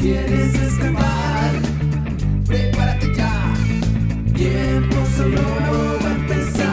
[0.00, 1.52] quieres escapar,
[2.46, 3.54] prepárate ya.
[4.34, 5.42] Tiempo solo
[6.02, 6.70] va a empezar.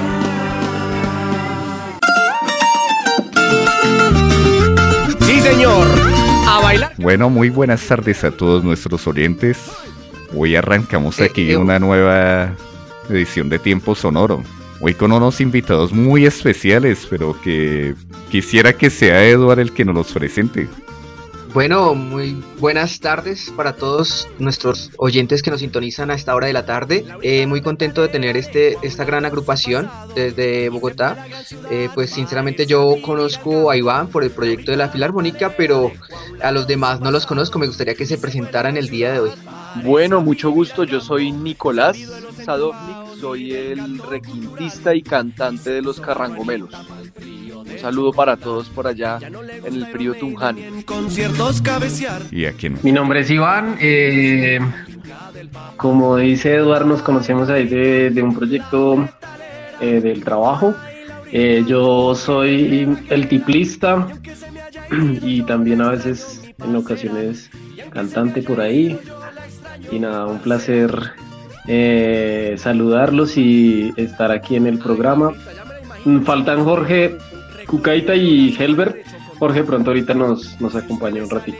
[5.22, 5.88] Sí, señor.
[6.48, 6.94] A bailar.
[6.98, 9.58] Bueno, muy buenas tardes a todos nuestros oyentes.
[10.34, 12.54] Hoy arrancamos Eh, aquí eh, una nueva
[13.10, 14.44] edición de Tiempo Sonoro.
[14.80, 17.96] Hoy con unos invitados muy especiales, pero que
[18.30, 20.68] quisiera que sea Eduard el que nos los presente.
[21.54, 26.54] Bueno, muy buenas tardes para todos nuestros oyentes que nos sintonizan a esta hora de
[26.54, 27.06] la tarde.
[27.22, 31.26] Eh, muy contento de tener este, esta gran agrupación desde Bogotá.
[31.72, 35.92] Eh, pues sinceramente yo conozco a Iván por el proyecto de la Filarmónica, pero
[36.42, 37.60] a los demás no los conozco.
[37.60, 39.32] Me gustaría que se presentaran el día de hoy.
[39.84, 40.84] Bueno, mucho gusto.
[40.84, 41.98] Yo soy Nicolás
[42.44, 46.70] Sadovnik, soy el requintista y cantante de los Carrangomelos.
[47.78, 50.64] Un saludo para todos por allá en el frío Tunjani.
[50.64, 52.24] En conciertos cabecear.
[52.32, 53.78] Y a quien Mi nombre es Iván.
[53.80, 54.60] eh,
[55.78, 59.08] como dice Eduardo, nos conocemos ahí de, de un proyecto
[59.80, 60.74] eh, del trabajo.
[61.32, 64.08] Eh, yo soy el tiplista
[65.22, 67.52] y también a veces en ocasiones
[67.92, 68.98] cantante por ahí.
[69.92, 71.12] Y nada, un placer
[71.68, 75.32] eh, saludarlos y estar aquí en el programa.
[76.24, 77.18] Faltan Jorge
[77.68, 78.96] Cucaita y Helbert.
[79.40, 81.60] Jorge pronto ahorita nos, nos acompaña un ratito.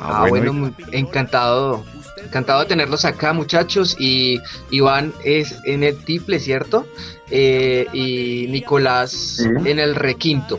[0.00, 1.84] Ah, bueno, muy- encantado.
[2.24, 3.96] Encantado de tenerlos acá, muchachos.
[4.00, 6.86] Y Iván es en el tiple, ¿cierto?
[7.30, 9.44] Eh, y Nicolás Sí.
[9.64, 10.58] en el requinto.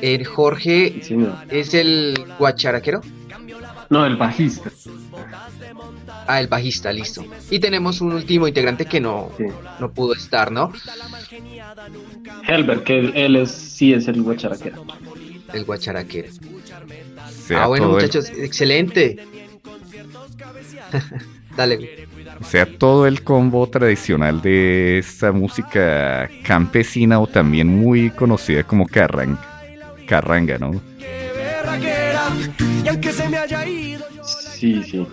[0.00, 1.16] El Jorge Sí,
[1.50, 3.00] es el guacharaquero.
[3.90, 4.70] No, el bajista.
[6.26, 7.24] Ah, el bajista, listo.
[7.50, 9.44] Y tenemos un último integrante que no, Sí.
[9.78, 10.72] no pudo estar, ¿no?
[12.46, 14.84] Helbert, que él, es, sí es el guacharaquero.
[15.52, 16.28] El guacharaquero.
[17.46, 19.18] sea ah, bueno, el- muchachos, excelente.
[21.56, 22.06] Dale.
[22.50, 29.40] sea todo el combo tradicional de esta música campesina o también muy conocida como carranga,
[30.06, 30.72] carranga, ¿no?
[30.98, 32.28] Qué berraquera.
[32.84, 33.75] Y aunque se me haya ido.
[34.56, 35.06] Sí, sí.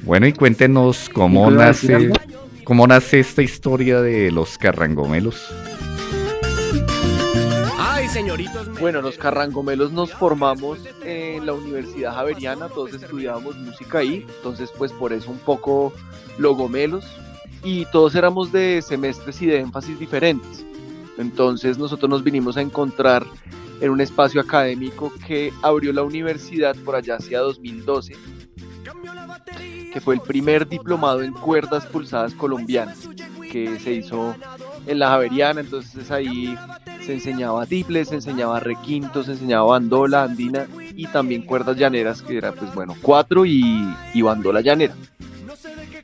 [0.00, 4.32] Bueno, y cuéntenos cómo ¿Y tú ibas a decir nace, cómo nace esta historia de
[4.32, 5.48] los carrangomelos.
[7.78, 8.68] Ay, señoritos.
[8.80, 14.92] Bueno, los Carrangomelos nos formamos en la Universidad Javeriana, todos estudiábamos música ahí, entonces pues
[14.92, 15.92] por eso un poco
[16.36, 17.06] logomelos
[17.62, 20.64] y todos éramos de semestres y de énfasis diferentes.
[21.18, 23.24] Entonces nosotros nos vinimos a encontrar
[23.80, 28.14] en un espacio académico que abrió la universidad por allá hacia 2012,
[29.92, 33.08] que fue el primer diplomado en cuerdas pulsadas colombianas
[33.50, 34.34] que se hizo
[34.86, 36.56] en la Javeriana, entonces ahí
[37.04, 42.36] se enseñaba tiple, se enseñaba requinto, se enseñaba bandola, andina y también cuerdas llaneras, que
[42.36, 44.94] era pues bueno, cuatro y, y bandola llanera.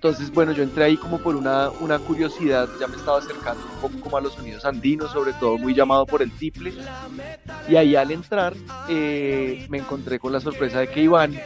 [0.02, 3.80] Entonces, bueno, yo entré ahí como por una, una curiosidad, ya me estaba acercando un
[3.80, 6.74] poco como a los sonidos andinos, sobre todo muy llamado por el tiple.
[7.68, 8.52] Y ahí al entrar
[8.88, 11.38] eh, me encontré con la sorpresa de que Iván,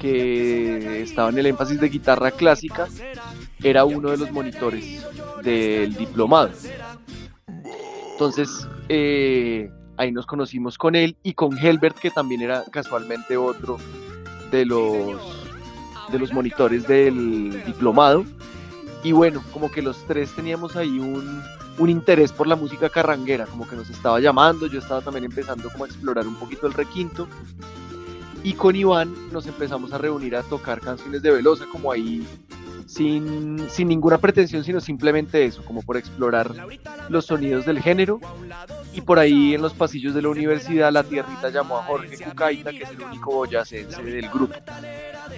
[0.00, 2.88] que estaba en el énfasis de guitarra clásica,
[3.62, 5.04] era uno de los monitores
[5.42, 6.52] del diplomado.
[8.12, 13.76] Entonces, eh, ahí nos conocimos con él y con Helbert, que también era casualmente otro
[14.50, 15.43] de los,
[16.10, 18.24] de los monitores del diplomado.
[19.02, 21.42] Y bueno, como que los tres teníamos ahí un,
[21.78, 25.68] un interés por la música carranguera, como que nos estaba llamando, yo estaba también empezando
[25.70, 27.28] como a explorar un poquito el requinto.
[28.42, 32.26] Y con Iván nos empezamos a reunir a tocar canciones de Velosa, como ahí
[32.86, 36.52] sin, sin ninguna pretensión, sino simplemente eso, como por explorar
[37.08, 38.20] los sonidos del género.
[38.92, 42.70] Y por ahí en los pasillos de la universidad, la tierrita llamó a Jorge Cucaita,
[42.70, 44.54] que es el único boyacense del grupo.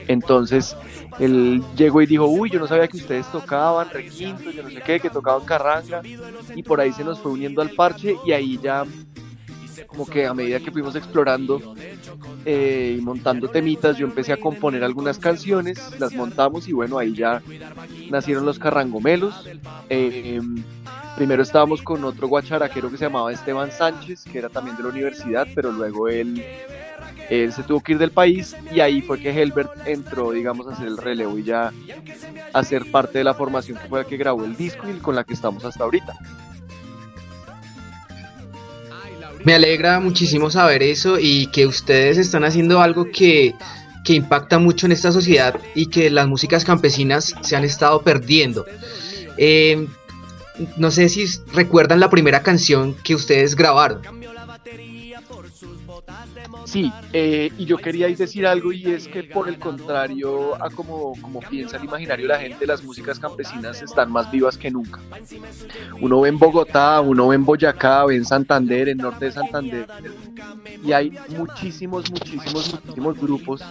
[0.08, 0.76] Entonces
[1.18, 4.82] él llegó y dijo, uy, yo no sabía que ustedes tocaban requinto, yo no sé
[4.82, 6.02] qué, que tocaban carranga.
[6.54, 8.84] Y por ahí se nos fue uniendo al parche y ahí ya
[9.86, 11.74] como que a medida que fuimos explorando
[12.44, 17.14] eh, y montando temitas, yo empecé a componer algunas canciones, las montamos y bueno, ahí
[17.14, 17.42] ya
[18.10, 19.48] nacieron los carrangomelos.
[19.88, 20.40] Eh,
[21.16, 24.88] primero estábamos con otro guacharaquero que se llamaba Esteban Sánchez, que era también de la
[24.90, 26.44] universidad, pero luego él,
[27.30, 30.72] él se tuvo que ir del país y ahí fue que Helbert entró, digamos, a
[30.72, 31.72] hacer el relevo y ya
[32.52, 35.14] a ser parte de la formación que fue la que grabó el disco y con
[35.14, 36.14] la que estamos hasta ahorita.
[39.46, 43.54] Me alegra muchísimo saber eso y que ustedes están haciendo algo que,
[44.04, 48.66] que impacta mucho en esta sociedad y que las músicas campesinas se han estado perdiendo.
[49.36, 49.86] Eh,
[50.76, 54.00] no sé si recuerdan la primera canción que ustedes grabaron.
[56.66, 61.14] Sí, eh, y yo quería decir algo y es que por el contrario a como,
[61.48, 65.00] piensa el imaginario la gente, las músicas campesinas están más vivas que nunca.
[66.00, 69.86] Uno ve en Bogotá, uno ve en Boyacá, ve en Santander, en Norte de Santander,
[70.84, 73.62] y hay muchísimos, muchísimos, muchísimos grupos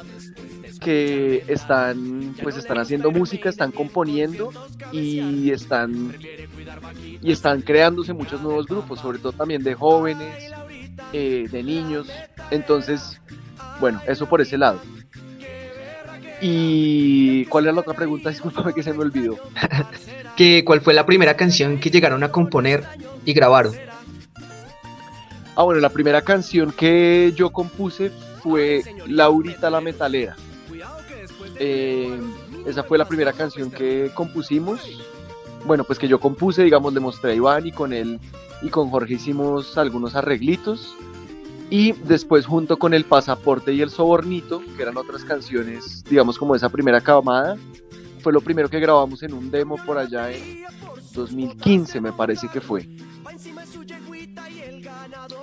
[0.80, 4.52] que están pues están haciendo música, están componiendo
[4.94, 6.16] y están
[7.22, 10.54] y están creándose muchos nuevos grupos, sobre todo también de jóvenes,
[11.12, 12.08] eh, de niños.
[12.52, 13.20] Entonces,
[13.80, 14.80] bueno, eso por ese lado.
[16.42, 18.30] ¿Y cuál era la otra pregunta?
[18.32, 19.38] Disculpame que se me olvidó.
[20.36, 22.84] que, ¿Cuál fue la primera canción que llegaron a componer
[23.26, 23.76] y grabaron?
[25.56, 28.12] Ah, bueno, la primera canción que yo compuse
[28.44, 30.36] fue Laurita la Metalera.
[31.58, 32.20] Eh,
[32.66, 34.82] esa fue la primera canción que compusimos.
[35.66, 38.20] Bueno, pues que yo compuse, digamos, le mostré a Iván y con él
[38.62, 40.96] y con Jorge hicimos algunos arreglitos.
[41.70, 46.56] Y después junto con El Pasaporte y El Sobornito, que eran otras canciones, digamos como
[46.56, 47.58] esa primera camada,
[48.22, 50.66] fue lo primero que grabamos en un demo por allá en
[51.16, 52.88] 2015 me parece que fue.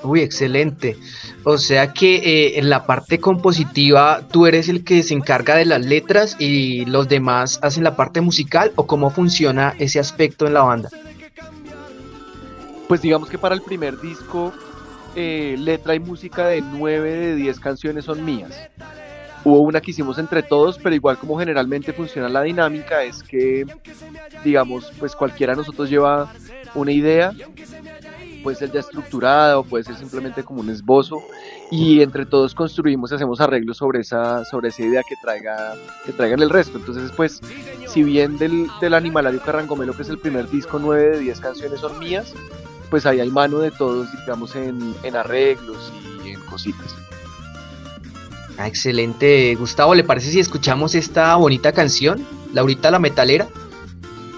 [0.05, 0.97] Uy, excelente.
[1.45, 5.65] O sea que eh, en la parte compositiva tú eres el que se encarga de
[5.65, 10.55] las letras y los demás hacen la parte musical o cómo funciona ese aspecto en
[10.55, 10.91] la banda.
[12.89, 14.53] Pues digamos que para el primer disco
[15.17, 18.59] eh, letra y música de 9 de 10 canciones son mías.
[19.45, 23.67] Hubo una que hicimos entre todos, pero igual como generalmente funciona la dinámica es que,
[24.45, 26.33] digamos, pues cualquiera de nosotros lleva
[26.75, 27.33] una idea
[28.43, 31.23] puede ser ya estructurada o puede ser simplemente como un esbozo
[31.71, 35.75] y entre todos construimos y hacemos arreglos sobre esa, sobre esa idea que traiga
[36.05, 36.79] que traigan el resto.
[36.79, 37.41] Entonces, pues,
[37.87, 41.81] si bien del, del Animalario Carrangomelo, que es el primer disco, 9 de 10 canciones
[41.81, 42.35] son mías,
[42.93, 45.91] pues ahí hay mano de todos, digamos, en, en arreglos
[46.27, 46.95] y en cositas.
[48.59, 49.55] Ah, excelente.
[49.55, 52.23] Gustavo, ¿le parece si escuchamos esta bonita canción?
[52.53, 53.49] Laurita la Metalera.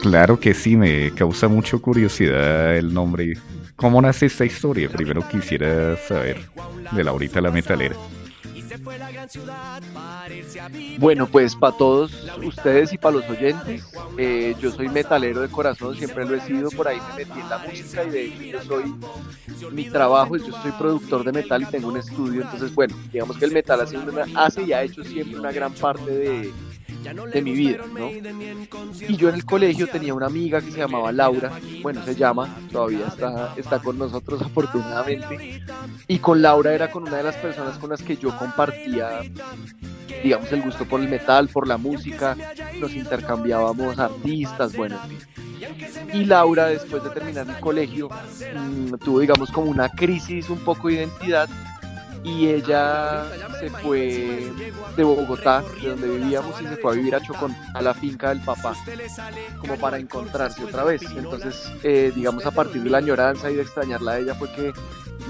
[0.00, 3.32] Claro que sí, me causa mucho curiosidad el nombre
[3.74, 4.88] ¿Cómo nace esta historia?
[4.88, 6.48] Primero quisiera saber
[6.92, 7.96] de Laurita la Metalera.
[10.98, 12.12] Bueno, pues para todos
[12.44, 13.84] ustedes y para los oyentes,
[14.16, 17.48] eh, yo soy metalero de corazón, siempre lo he sido, por ahí me metí en
[17.48, 18.94] la música y de hecho yo soy,
[19.72, 23.36] mi trabajo es, yo soy productor de metal y tengo un estudio, entonces bueno, digamos
[23.36, 23.80] que el metal
[24.34, 26.52] hace y ha hecho siempre una gran parte de,
[27.12, 28.10] de mi vida, ¿no?
[28.10, 31.52] Y yo en el colegio tenía una amiga que se llamaba Laura,
[31.82, 35.62] bueno, se llama, todavía está, está con nosotros afortunadamente,
[36.08, 39.20] y con Laura era con una de las personas con las que yo compartía,
[40.24, 42.34] digamos, el gusto por el metal, por la música,
[42.80, 44.98] nos intercambiábamos artistas, bueno.
[46.14, 50.88] Y Laura, después de terminar el colegio, mm, tuvo, digamos, como una crisis un poco
[50.88, 51.48] de identidad
[52.22, 53.26] y ella
[53.60, 54.50] se fue
[54.96, 58.30] de Bogotá, de donde vivíamos, y se fue a vivir a Chocón, a la finca
[58.30, 58.74] del papá,
[59.58, 61.02] como para encontrarse otra vez.
[61.02, 64.72] Entonces, eh, digamos, a partir de la añoranza y de extrañarla a ella fue que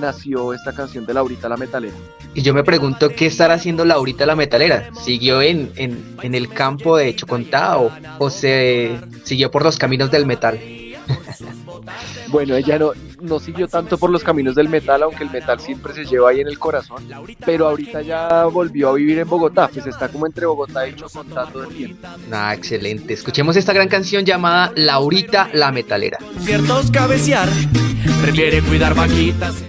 [0.00, 1.94] nació esta canción de Laurita la Metalera.
[2.34, 4.90] Y yo me pregunto, ¿qué estará haciendo Laurita la Metalera?
[4.94, 10.10] ¿Siguió en, en, en el campo de Chocontá o, o se siguió por los caminos
[10.10, 10.60] del metal?
[12.28, 15.94] Bueno, ella no, no siguió tanto por los caminos del metal, aunque el metal siempre
[15.94, 17.04] se lleva ahí en el corazón,
[17.44, 21.46] pero ahorita ya volvió a vivir en Bogotá, pues está como entre Bogotá y Chocotá
[21.46, 22.08] todo el tiempo.
[22.32, 23.14] Ah, excelente.
[23.14, 26.18] Escuchemos esta gran canción llamada Laurita la Metalera.
[26.40, 27.48] Ciertos cabecear,
[28.20, 29.62] prefiere cuidar vaquitas.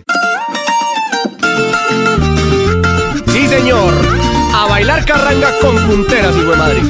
[3.27, 3.93] Sí, señor.
[4.53, 6.81] A bailar carranga con punteras, hijo de madre.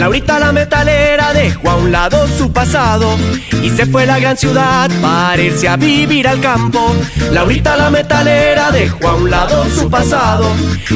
[0.00, 3.18] Laurita la metalera dejó a un lado su pasado
[3.62, 6.96] y se fue a la gran ciudad para irse a vivir al campo.
[7.30, 10.46] Laurita la metalera dejó a un lado su pasado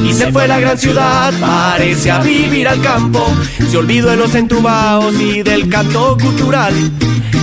[0.02, 3.30] y se fue a la gran ciudad para irse a vivir al campo.
[3.70, 6.72] Se olvidó de los entubados y del canto cultural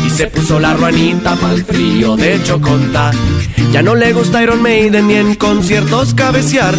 [0.03, 3.11] y se puso la ruanita para el frío de Chocontá.
[3.71, 6.73] Ya no le gusta Iron Maiden ni en conciertos cabecear.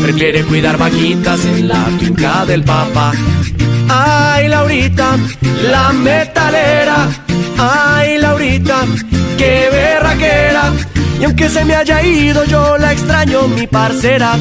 [0.00, 3.12] Prefiere cuidar vaquitas en la finca del papá.
[3.88, 5.16] Ay, Laurita,
[5.70, 7.08] la metalera.
[7.58, 8.80] Ay, Laurita,
[9.38, 10.72] qué berraquera.
[11.20, 14.36] Y aunque se me haya ido, yo la extraño, mi parcera.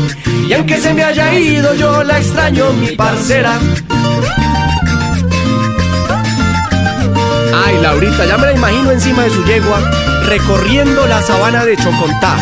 [0.47, 3.59] Y aunque se me haya ido, yo la extraño, mi parcera.
[7.65, 9.79] Ay, Laurita, ya me la imagino encima de su yegua
[10.25, 12.37] recorriendo la sabana de Chocontá.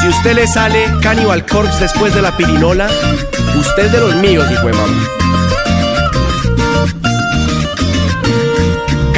[0.00, 2.88] Si usted le sale Cannibal Corpse después de la pirinola,
[3.54, 5.29] usted de los míos, hijo de mamá.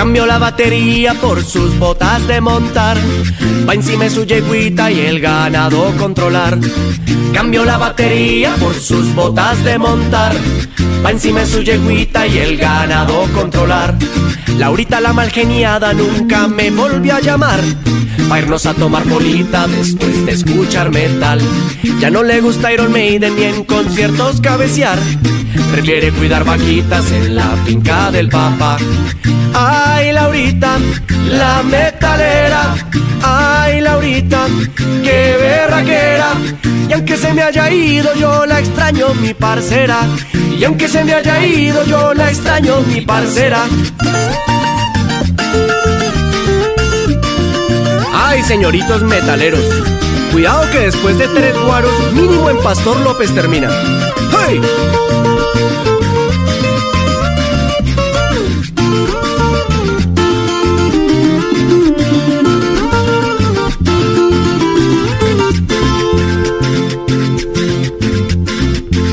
[0.03, 2.99] Cambió la batería por sus botas de montar.
[3.69, 6.59] Va encima su yeguita y el ganado controlar.
[7.33, 10.35] Cambió la batería por sus botas de montar.
[11.07, 13.95] Va encima su yeguita y el ganado controlar.
[14.59, 17.61] Laurita la malgeniada nunca me volvió a llamar.
[18.33, 21.39] Pa' irnos a tomar bolita después de escuchar metal.
[22.01, 24.99] Ya no le gusta Iron Maiden ni en conciertos cabecear.
[25.71, 28.79] Prefiere cuidar vaquitas en la finca del papá.
[29.53, 30.79] Ay, Laurita,
[31.29, 32.75] la metalera.
[33.23, 34.47] Ay, Laurita,
[35.05, 36.33] qué berraquera.
[36.89, 40.07] Y aunque se me haya ido, yo la extraño, mi parcera.
[40.59, 43.67] Y aunque se me haya ido, yo la extraño, mi parcera.
[48.53, 49.65] Señoritos metaleros.
[50.31, 53.71] Cuidado que después de tres guaros, mínimo en Pastor López termina.
[54.31, 54.61] ¡Hey!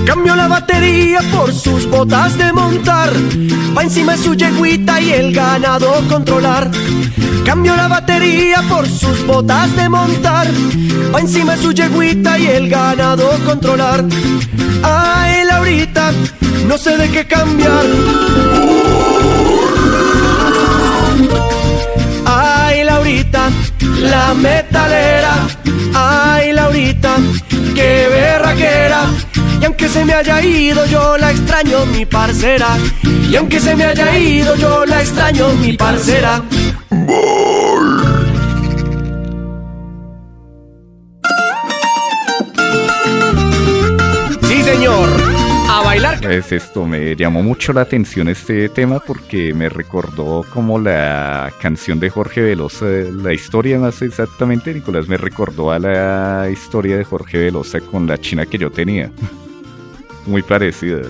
[0.05, 3.13] Cambió la batería por sus botas de montar.
[3.77, 6.69] Va encima su yeguita y el ganado controlar.
[7.49, 10.45] Cambió la batería por sus botas de montar.
[11.11, 14.05] Va encima su yeguita y el ganado controlar.
[14.83, 16.11] Ay, Laurita,
[16.67, 17.85] no sé de qué cambiar.
[22.23, 23.49] Ay, Laurita,
[23.99, 25.33] la metalera.
[25.95, 27.15] Ay, Laurita,
[27.73, 29.05] qué berraquera.
[29.59, 32.77] Y aunque se me haya ido, yo la extraño, mi parcera.
[33.27, 36.43] Y aunque se me haya ido, yo la extraño, mi parcera.
[46.21, 46.39] Bailar.
[46.39, 51.99] Pues esto me llamó mucho la atención este tema porque me recordó como la canción
[51.99, 57.37] de Jorge Velosa, la historia más exactamente, Nicolás, me recordó a la historia de Jorge
[57.37, 59.11] Velosa con la china que yo tenía.
[60.25, 61.01] Muy parecida.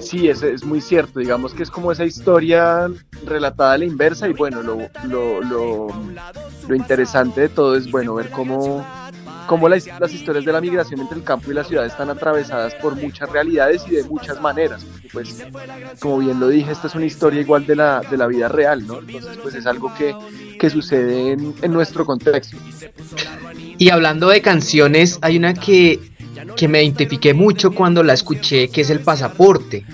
[0.00, 2.88] Sí, es, es muy cierto, digamos que es como esa historia
[3.26, 4.78] relatada a la inversa y bueno, lo,
[5.08, 5.88] lo, lo,
[6.68, 8.86] lo interesante de todo es bueno ver cómo,
[9.46, 12.96] cómo las, historias de la migración entre el campo y la ciudad están atravesadas por
[12.96, 14.84] muchas realidades y de muchas maneras.
[15.12, 15.44] Pues,
[16.00, 18.86] como bien lo dije, esta es una historia igual de la, de la vida real,
[18.86, 18.98] ¿no?
[19.00, 20.14] Entonces, pues es algo que,
[20.58, 22.56] que sucede en, nuestro contexto.
[23.78, 25.98] Y hablando de canciones, hay una que,
[26.56, 29.84] que me identifiqué mucho cuando la escuché, que es El Pasaporte.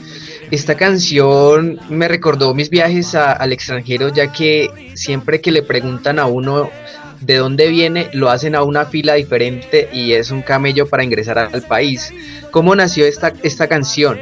[0.50, 6.25] Esta canción me recordó mis viajes al extranjero, ya que siempre que le preguntan a
[6.25, 6.71] uno
[7.20, 11.38] de dónde viene, lo hacen a una fila diferente y es un camello para ingresar
[11.38, 12.12] al país.
[12.50, 14.18] ¿Cómo nació esta, esta canción?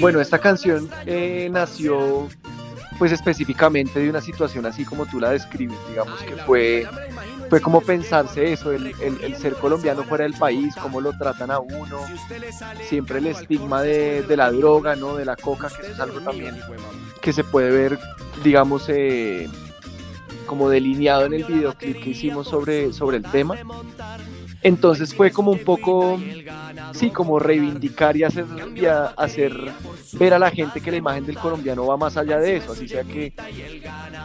[0.00, 2.28] Bueno, esta canción eh, nació
[2.98, 6.86] pues específicamente de una situación así como tú la describes, digamos que fue,
[7.50, 11.50] fue como pensarse eso, el, el- el ser colombiano fuera del país, cómo lo tratan
[11.50, 11.98] a uno,
[12.88, 15.16] siempre el estigma de, de la droga, ¿no?
[15.16, 16.54] de la coca, que eso es algo también
[17.20, 17.98] que se puede ver,
[18.44, 19.48] digamos, eh,
[20.46, 23.56] como delineado en el videoclip que hicimos sobre, sobre el tema.
[24.64, 26.18] Entonces fue como un poco,
[26.94, 29.52] sí, como reivindicar y hacer, y hacer
[30.14, 32.88] ver a la gente que la imagen del colombiano va más allá de eso, así
[32.88, 33.34] sea que,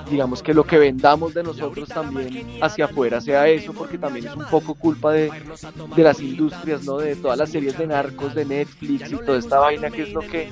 [0.09, 4.35] digamos que lo que vendamos de nosotros también hacia afuera sea eso, porque también es
[4.35, 5.29] un poco culpa de,
[5.97, 6.99] las industrias, ¿no?
[6.99, 10.21] De todas las series de narcos, de Netflix y toda esta vaina que es lo
[10.21, 10.49] que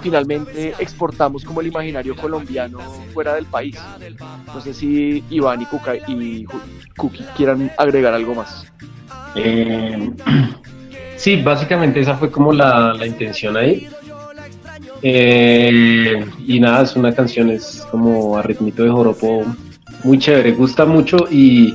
[0.00, 2.80] finalmente exportamos como el imaginario colombiano
[3.12, 3.76] fuera del país.
[4.46, 6.46] No sé si Iván y, Cuca, y
[6.96, 8.64] Cookie quieran agregar algo más.
[9.34, 10.10] Eh,
[11.16, 13.88] sí, básicamente esa fue como la, intención ahí.
[15.02, 19.44] Eh, y nada, es una canción, es como a ritmito de joropo
[20.04, 21.74] muy chévere, gusta mucho y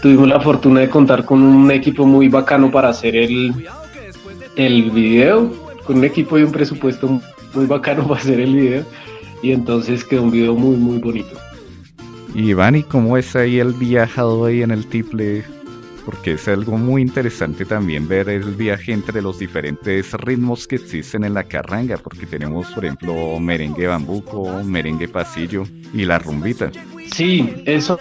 [0.00, 3.66] tuvimos la fortuna de contar con un equipo muy bacano para hacer el,
[4.56, 5.52] el video,
[5.84, 7.20] con un equipo y un presupuesto
[7.54, 8.84] muy bacano para hacer el video
[9.42, 11.36] y entonces quedó un video muy muy bonito.
[12.34, 15.44] Y Iván, ¿y cómo es ahí el viajado ahí en el tiple?
[16.04, 21.24] Porque es algo muy interesante también ver el viaje entre los diferentes ritmos que existen
[21.24, 26.72] en la carranga, porque tenemos, por ejemplo, merengue bambuco, merengue pasillo y la rumbita.
[27.12, 27.98] Sí, eso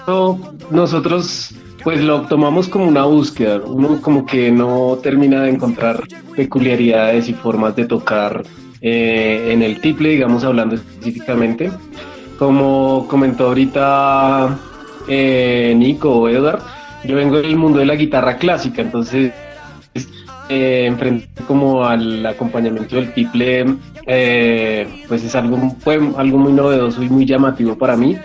[0.72, 1.53] nosotros
[1.84, 3.62] pues lo tomamos como una búsqueda.
[3.65, 6.03] Uno como que no termina de encontrar
[6.36, 8.43] peculiaridades y formas de tocar
[8.81, 11.72] eh, en el tiple, digamos hablando específicamente.
[12.38, 14.58] como comentó ahorita
[15.08, 16.62] eh, Nico o Edward,
[17.03, 19.34] yo vengo del mundo de la guitarra clásica, entonces
[20.50, 23.65] eh, enfrenté como al acompañamiento del tiple,
[24.05, 28.17] eh, pues es algo, fue algo muy novedoso y muy llamativo para mí.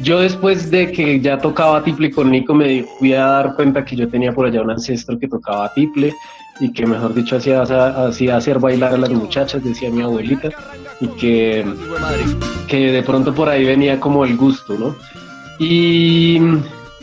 [0.00, 3.96] Yo después de que ya tocaba tiple con Nico me fui a dar cuenta que
[3.96, 6.12] yo tenía por allá un ancestro que tocaba tiple
[6.60, 10.50] y que mejor dicho hacía, hacía hacer bailar a las muchachas, decía mi abuelita,
[11.00, 11.64] y que,
[12.66, 14.96] que de pronto por ahí venía como el gusto, ¿no?
[15.60, 16.40] Y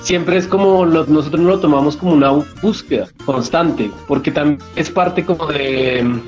[0.05, 2.29] siempre es como nosotros no lo tomamos como una
[2.61, 6.21] búsqueda constante, porque también es parte como de,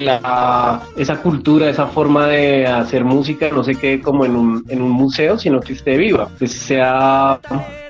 [0.00, 4.82] la, esa cultura, esa forma de hacer música, no se quede como en un, en
[4.82, 7.38] un museo, sino que esté viva, que sea...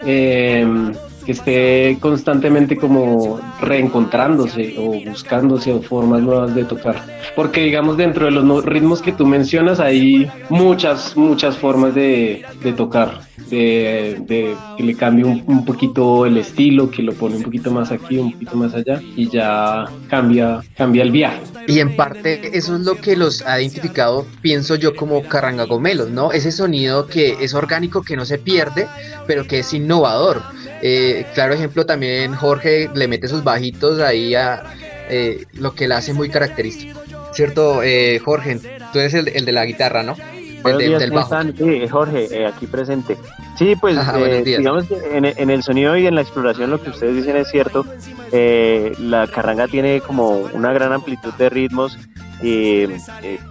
[0.05, 0.93] Eh,
[1.25, 6.97] que esté constantemente como reencontrándose o buscándose o formas nuevas de tocar.
[7.37, 12.45] Porque digamos dentro de los ritmos que tú mencionas hay muchas, muchas formas de,
[12.77, 13.21] tocar,
[13.57, 18.19] de, que le cambie un, poquito el estilo, que lo pone un poquito más aquí,
[18.19, 21.41] un poquito más allá y ya cambia, cambia el viaje.
[21.67, 26.33] Y en parte eso es lo que los ha identificado, pienso yo, como carrangagomelos, ¿no?
[26.33, 28.89] Ese sonido que es orgánico, que no se pierde,
[29.27, 30.43] pero que es innovador
[30.85, 34.65] eh, claro ejemplo también Jorge le mete sus bajitos ahí a
[35.09, 37.01] eh, lo que le hace muy característico.
[37.33, 38.59] ¿Cierto, eh, Jorge?
[38.93, 40.17] Tú eres el, de la guitarra, ¿no?
[40.65, 41.43] El del bajo.
[41.57, 43.17] Sí, Jorge, aquí presente.
[43.57, 43.99] Sí, pues
[44.45, 47.85] digamos que en, el sonido y en la exploración lo que ustedes dicen es cierto.
[48.33, 51.99] la carranga tiene como una gran amplitud de ritmos,
[52.41, 52.89] que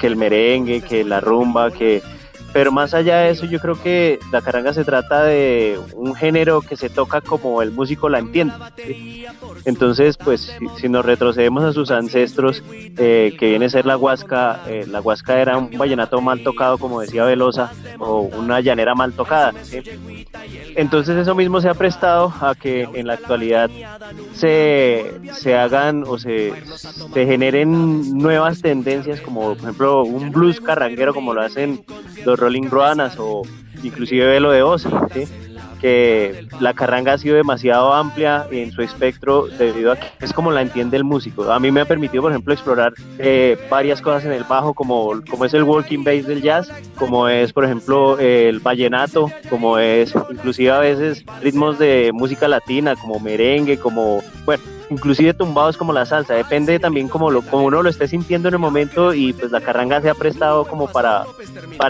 [0.01, 2.01] el merengue, que la rumba, que
[2.53, 6.61] pero más allá de eso, yo creo que la caranga se trata de un género
[6.61, 8.53] que se toca como el músico la entiende.
[9.65, 14.61] Entonces, pues, si, nos retrocedemos a sus ancestros, eh, que viene a ser la huasca,
[14.67, 19.13] eh, la huasca era un vallenato mal tocado, como decía Velosa, o una llanera mal
[19.13, 19.53] tocada.
[20.75, 23.69] Entonces, eso mismo se ha prestado a que en la actualidad
[24.33, 26.53] se, se hagan o se,
[27.13, 31.83] se generen nuevas tendencias, como por ejemplo un blues carranguero, como lo hacen
[32.25, 33.43] los Rolling Ruanas o
[33.83, 35.07] inclusive Velo de Osa,
[35.79, 40.51] que la carranga ha sido demasiado amplia en su espectro debido a que es como
[40.51, 41.51] la entiende el músico.
[41.51, 45.21] A mí me ha permitido, por ejemplo, explorar eh, varias cosas en el bajo, como,
[45.29, 50.13] como es el walking bass del jazz, como es, por ejemplo, el vallenato, como es
[50.29, 56.05] inclusive a veces ritmos de música latina, como merengue, como, bueno, inclusive tumbados como la
[56.05, 59.51] salsa, depende también como, lo, como uno lo esté sintiendo en el momento y pues
[59.51, 61.25] la carranga se ha prestado como para,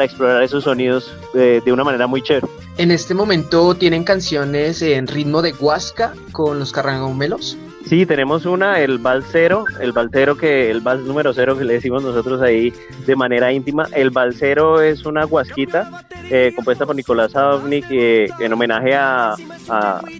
[0.01, 2.47] explorar esos sonidos de, de una manera muy chévere.
[2.77, 7.57] En este momento tienen canciones en ritmo de huasca con los carrangomelos.
[7.91, 12.01] Sí, tenemos una, el balsero, el balsero que, el vals número cero que le decimos
[12.01, 12.73] nosotros ahí
[13.05, 13.85] de manera íntima.
[13.93, 19.35] El balsero es una guasquita eh, compuesta por Nicolás Avnik eh, en homenaje a,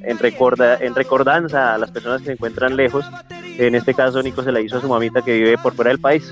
[0.02, 3.06] en, recorda, en recordanza a las personas que se encuentran lejos.
[3.58, 6.00] En este caso, Nico se la hizo a su mamita que vive por fuera del
[6.00, 6.30] país.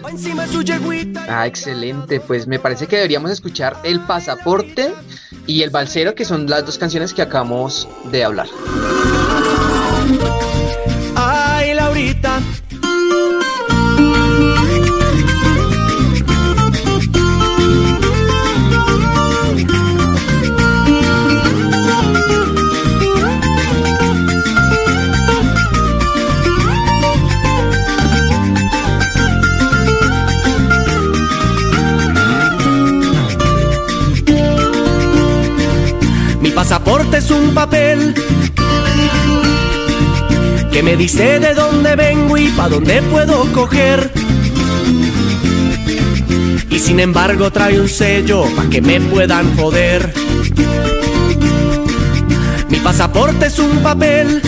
[1.30, 2.20] Ah, excelente.
[2.20, 4.94] Pues me parece que deberíamos escuchar El Pasaporte
[5.48, 8.48] y El Balsero, que son las dos canciones que acabamos de hablar.
[37.20, 38.16] Es un papel
[40.72, 44.10] que me dice de dónde vengo y pa' dónde puedo coger.
[46.70, 50.14] Y sin embargo trae un sello pa' que me puedan joder.
[52.70, 54.42] Mi pasaporte es un papel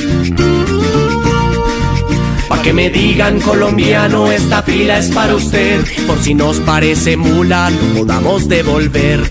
[2.47, 5.85] Pa' que me digan colombiano, esta fila es para usted.
[6.05, 9.30] Por si nos parece mula, no podamos devolver.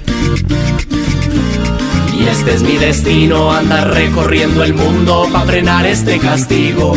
[2.31, 6.95] Este es mi destino, andar recorriendo el mundo para frenar este castigo.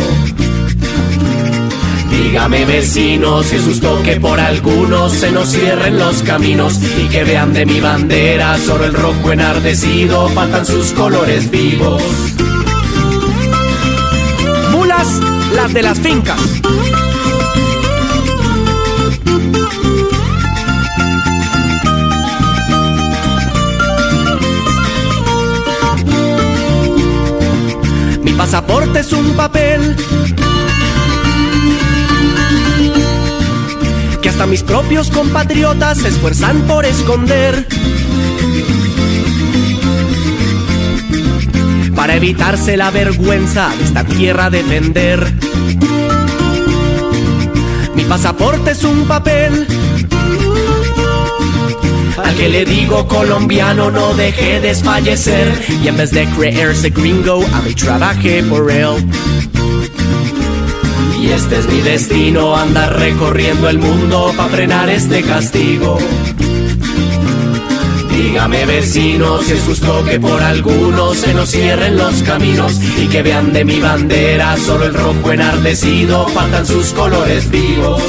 [2.08, 7.52] Dígame vecino si asustó que por algunos se nos cierren los caminos y que vean
[7.52, 12.02] de mi bandera solo el rojo enardecido, faltan sus colores vivos.
[14.70, 15.20] Mulas,
[15.54, 16.63] las de las fincas.
[28.44, 29.96] Mi pasaporte es un papel
[34.20, 37.66] que hasta mis propios compatriotas se esfuerzan por esconder.
[41.96, 45.26] Para evitarse la vergüenza de esta tierra defender.
[47.94, 49.66] Mi pasaporte es un papel
[52.22, 57.62] al que le digo colombiano no deje desfallecer y en vez de creerse gringo a
[57.62, 59.08] mí trabaje por él.
[61.20, 65.98] Y este es mi destino, andar recorriendo el mundo para frenar este castigo.
[68.10, 73.22] Dígame vecino si es justo que por algunos se nos cierren los caminos y que
[73.22, 78.02] vean de mi bandera solo el rojo enardecido, faltan sus colores vivos.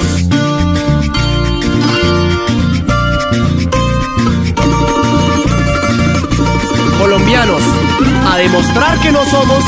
[8.45, 9.63] Demostrar que no somos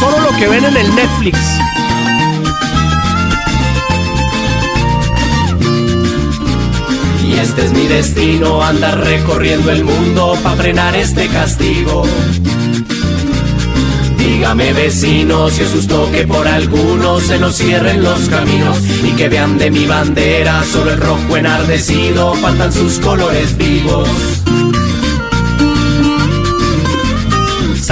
[0.00, 1.38] solo lo que ven en el Netflix.
[7.26, 12.04] Y este es mi destino, andar recorriendo el mundo para frenar este castigo.
[14.16, 19.28] Dígame vecino si es justo que por algunos se nos cierren los caminos y que
[19.28, 24.08] vean de mi bandera solo el rojo enardecido, faltan sus colores vivos.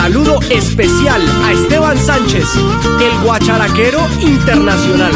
[0.03, 2.47] Saludo especial a Esteban Sánchez,
[3.03, 5.13] el guacharaquero internacional.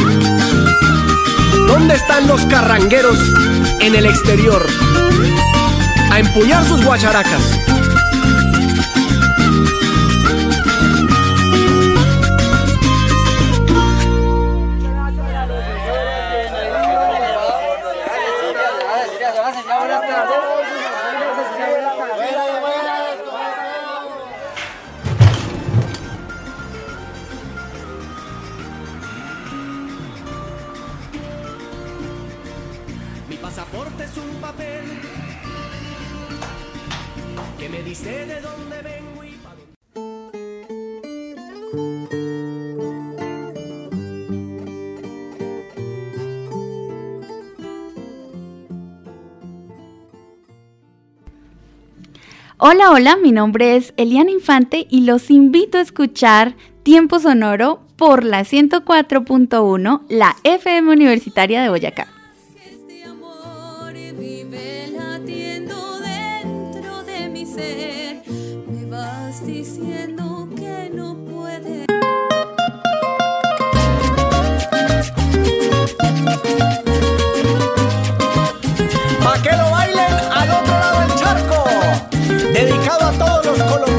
[1.66, 3.18] ¿Dónde están los carrangueros
[3.80, 4.62] en el exterior?
[6.12, 7.58] A empuñar sus guacharacas.
[52.56, 58.24] Hola, hola, mi nombre es Eliana Infante y los invito a escuchar Tiempo Sonoro por
[58.24, 62.13] la 104.1, la FM Universitaria de Boyacá.
[75.34, 76.44] A buscar.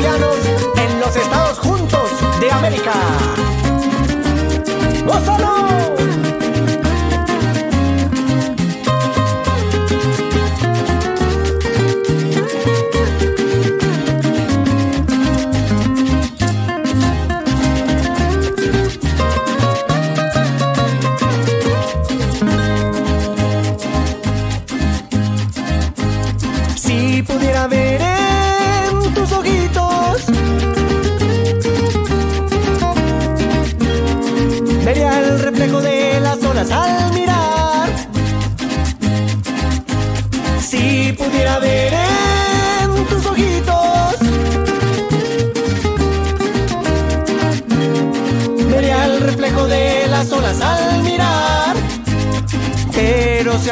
[0.05, 0.44] vayas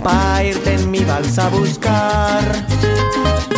[0.00, 3.57] pa' irte en mi balsa a buscar.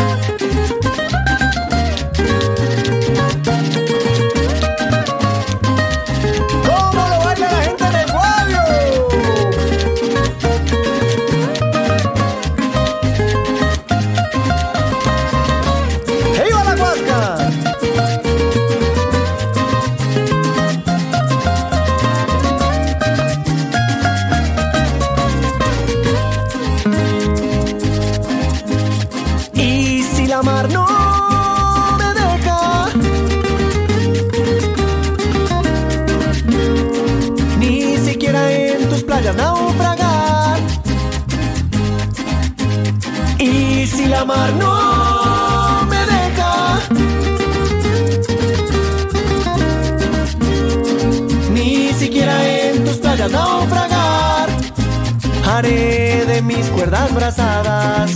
[57.36, 58.06] Para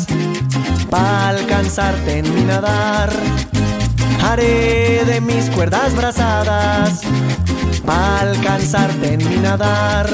[1.29, 3.11] alcanzarte en mi nadar.
[4.23, 7.03] Haré de mis cuerdas brazadas
[7.87, 10.09] para alcanzarte en mi nadar.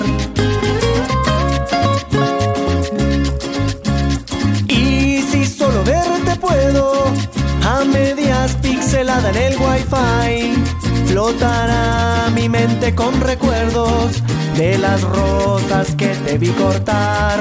[4.68, 7.04] Y si solo verte puedo,
[7.64, 10.62] a medias pixelada en el wifi,
[11.06, 14.22] flotará mi mente con recuerdos
[14.56, 17.40] de las rosas que te vi cortar.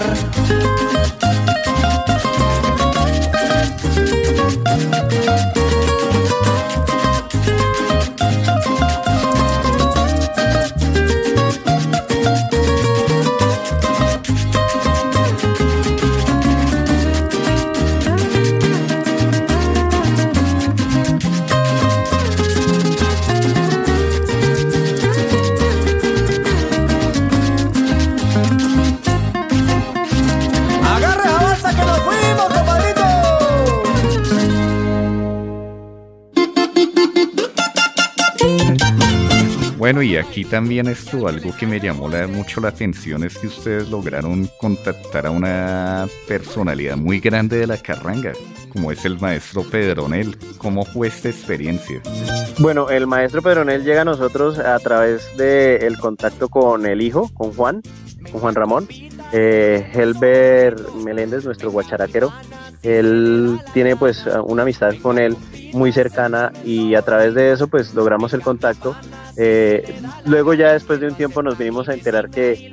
[40.29, 45.25] Aquí también esto, algo que me llamó mucho la atención es que ustedes lograron contactar
[45.25, 48.33] a una personalidad muy grande de la carranga,
[48.71, 50.37] como es el maestro Pedronel.
[50.59, 51.99] ¿Cómo fue esta experiencia?
[52.59, 57.51] Bueno, el maestro Pedronel llega a nosotros a través del contacto con el hijo, con
[57.53, 57.81] Juan,
[58.31, 58.87] con Juan Ramón.
[59.31, 62.31] Eh, Helber Meléndez, nuestro guacharaquero,
[62.83, 65.35] él tiene pues una amistad con él
[65.73, 68.95] muy cercana y a través de eso pues logramos el contacto.
[69.37, 72.71] Eh, luego ya después de un tiempo nos vinimos a enterar que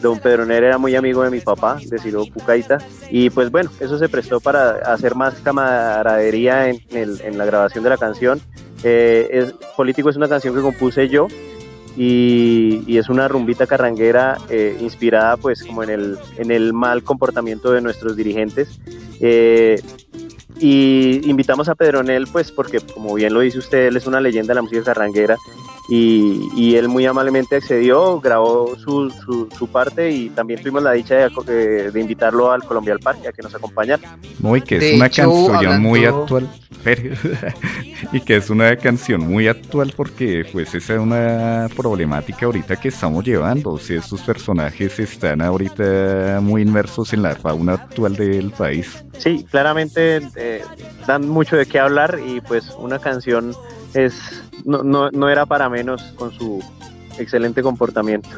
[0.00, 3.98] don Pedroner era muy amigo de mi papá, de Ciro Pucaita, y pues bueno, eso
[3.98, 8.40] se prestó para hacer más camaradería en, en la grabación de la canción.
[8.82, 11.28] Eh, es, Político es una canción que compuse yo,
[11.96, 17.72] y, es una rumbita carranguera eh, inspirada pues como en el, en el mal comportamiento
[17.72, 18.80] de nuestros dirigentes.
[19.22, 19.80] Eh,
[20.58, 24.50] y invitamos a Pedronel pues porque como bien lo dice usted, él es una leyenda
[24.50, 25.36] de la música carranguera
[25.88, 31.90] y, él muy amablemente accedió, grabó su, su, parte y también tuvimos la dicha de,
[31.90, 34.16] de, invitarlo al Colombia al Parque a que nos acompañara.
[34.38, 36.48] Muy que es una canción muy actual.
[38.12, 42.88] y que es una canción muy actual porque pues esa es una problemática ahorita que
[42.88, 43.78] estamos llevando.
[43.78, 49.04] Si estos personajes están ahorita muy inmersos en la fauna actual del país.
[49.18, 50.62] Sí, claramente eh,
[51.06, 53.54] dan mucho de qué hablar y pues una canción
[53.94, 54.14] es
[54.64, 56.62] no, no, no era para menos con su
[57.18, 58.28] excelente comportamiento.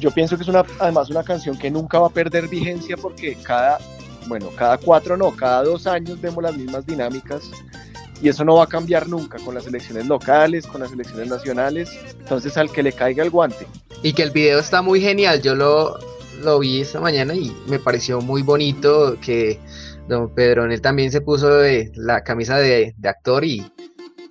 [0.00, 3.36] Yo pienso que es una, además una canción que nunca va a perder vigencia porque
[3.42, 3.78] cada,
[4.26, 7.50] bueno, cada cuatro no, cada dos años vemos las mismas dinámicas
[8.22, 11.90] y eso no va a cambiar nunca con las elecciones locales, con las elecciones nacionales.
[12.20, 13.66] Entonces al que le caiga el guante.
[14.02, 15.42] Y que el video está muy genial.
[15.42, 15.98] Yo lo,
[16.40, 19.58] lo vi esta mañana y me pareció muy bonito que
[20.08, 21.48] don Pedro él también se puso
[21.94, 23.64] la camisa de, actor y,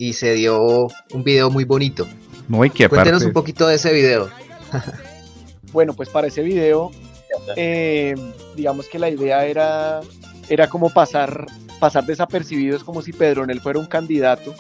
[0.02, 2.08] y, se dio un video muy bonito.
[2.48, 4.30] Muy que Cuéntenos un poquito de ese video.
[5.72, 6.92] bueno, pues para ese video,
[7.56, 8.16] eh,
[8.56, 10.02] digamos que la idea era,
[10.50, 11.46] era como pasar
[11.80, 14.54] pasar desapercibidos como si Pedronel fuera un candidato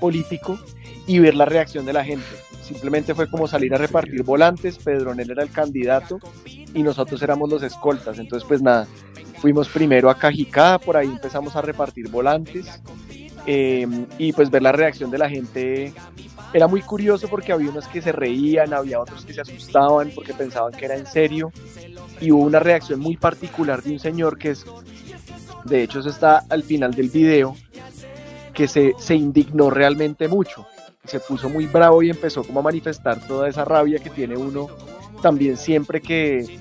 [0.00, 0.58] político
[1.06, 2.26] y ver la reacción de la gente.
[2.60, 6.18] Simplemente fue como salir a repartir volantes, Pedronel era el candidato
[6.74, 8.18] y nosotros éramos los escoltas.
[8.18, 8.88] Entonces, pues nada,
[9.38, 12.80] fuimos primero a Cajicá, por ahí empezamos a repartir volantes
[13.46, 15.92] em, y pues ver la reacción de la gente
[16.52, 20.34] era muy curioso porque había unos que se reían, había otros que se asustaban porque
[20.34, 21.52] pensaban que era en serio.
[22.20, 24.64] Y hubo una reacción muy particular de un señor que es
[25.64, 27.56] de hecho eso está al final del video,
[28.54, 30.66] que se, se indignó realmente mucho,
[31.04, 34.68] se puso muy bravo y empezó como a manifestar toda esa rabia que tiene uno
[35.22, 36.58] también siempre que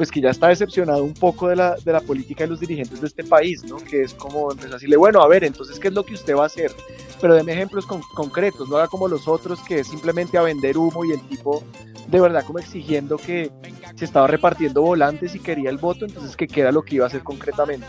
[0.00, 3.02] pues que ya está decepcionado un poco de la, de la política de los dirigentes
[3.02, 3.76] de este país, ¿no?
[3.76, 6.34] Que es como empezar a decirle, bueno, a ver, entonces, ¿qué es lo que usted
[6.34, 6.72] va a hacer?
[7.20, 11.04] Pero deme ejemplos concretos, no haga como los otros, que es simplemente a vender humo
[11.04, 11.62] y el tipo
[12.08, 13.50] de verdad como exigiendo que
[13.94, 17.08] se estaba repartiendo volantes y quería el voto, entonces que queda lo que iba a
[17.08, 17.86] hacer concretamente.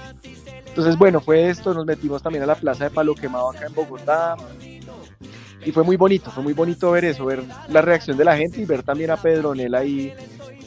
[0.68, 3.74] Entonces, bueno, fue esto, nos metimos también a la plaza de Palo Quemado acá en
[3.74, 4.36] Bogotá,
[5.66, 8.62] y fue muy bonito, fue muy bonito ver eso, ver la reacción de la gente
[8.62, 10.14] y ver también a Pedronel ahí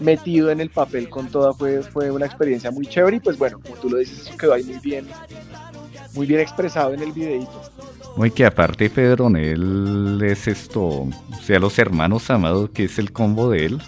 [0.00, 3.60] metido en el papel con toda, fue, fue una experiencia muy chévere y pues bueno,
[3.60, 5.06] como tú lo dices, eso quedó ahí muy bien,
[6.14, 7.62] muy bien expresado en el videito.
[8.16, 11.10] Muy que aparte Pedronel es esto, o
[11.42, 13.82] sea, los hermanos amados, que es el combo de él.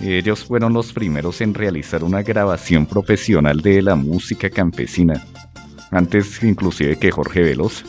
[0.00, 5.26] Ellos fueron los primeros en realizar una grabación profesional de la música campesina,
[5.90, 7.84] antes inclusive que Jorge Veloz.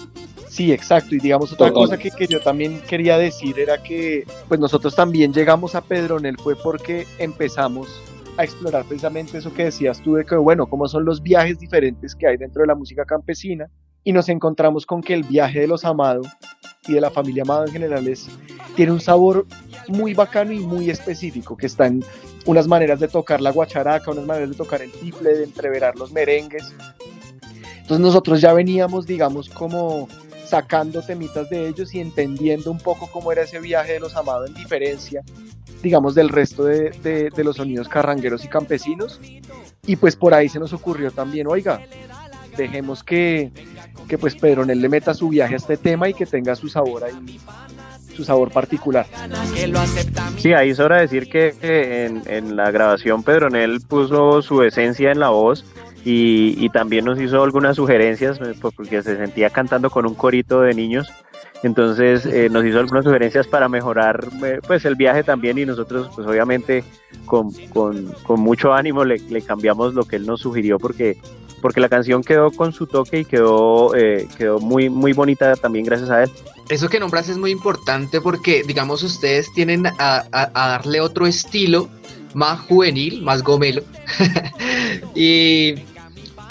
[0.52, 1.16] Sí, exacto.
[1.16, 5.32] Y digamos otra cosa que, que, yo también quería decir era que pues nosotros también
[5.32, 7.88] llegamos a Pedronel fue porque empezamos
[8.36, 12.14] a explorar precisamente eso que decías tú de que bueno, cómo son los viajes diferentes
[12.16, 13.70] que hay dentro de la música campesina
[14.04, 16.28] y nos encontramos con que el viaje de los amados
[16.86, 18.28] y de la familia Amado en general es,
[18.76, 19.46] tiene un sabor
[19.88, 22.04] muy bacano y muy específico, que está en
[22.46, 26.12] unas maneras de tocar la guacharaca, unas maneras de tocar el tiple, de entreverar los
[26.12, 26.74] merengues.
[27.78, 30.08] Entonces nosotros ya veníamos, digamos, como
[30.52, 34.50] sacando temitas de ellos y entendiendo un poco cómo era ese viaje de los amados
[34.50, 35.24] en diferencia,
[35.82, 36.90] digamos, del resto de,
[37.34, 39.22] de los sonidos carrangueros y campesinos.
[39.86, 41.82] Y pues por ahí se nos ocurrió también, oiga,
[42.58, 43.50] dejemos que,
[44.10, 47.06] que pues Pedronel le meta su viaje a este tema y que tenga su sabor
[47.06, 47.40] ahí,
[48.14, 49.06] su sabor particular.
[50.38, 55.30] Sí, ahí de decir que en, en la grabación Pedronel puso su esencia en la
[55.30, 55.64] voz
[56.04, 60.62] y, y, también nos hizo algunas sugerencias pues, porque se sentía cantando con un corito
[60.62, 61.12] de niños.
[61.64, 66.10] Entonces eh, nos hizo algunas sugerencias para mejorar eh, pues el viaje también y nosotros
[66.16, 66.84] pues obviamente
[67.26, 71.18] con, con, con mucho ánimo le, le, cambiamos lo que él nos sugirió porque
[71.62, 75.86] porque la canción quedó con su toque y quedó, eh, quedó muy, muy bonita también
[75.86, 76.32] gracias a él.
[76.70, 81.90] Eso que nombras es muy importante porque, digamos, ustedes tienen a, darle otro estilo
[82.34, 83.84] más juvenil, más gomelo.
[85.16, 85.76] y,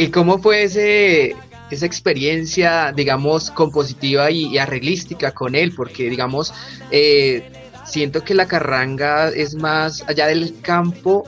[0.00, 1.36] y, cómo fue ese,
[1.70, 6.52] esa experiencia, digamos, compositiva y, arreglística con él, porque, digamos,
[6.90, 7.50] eh,
[7.84, 11.24] siento que la carranga es más allá del campo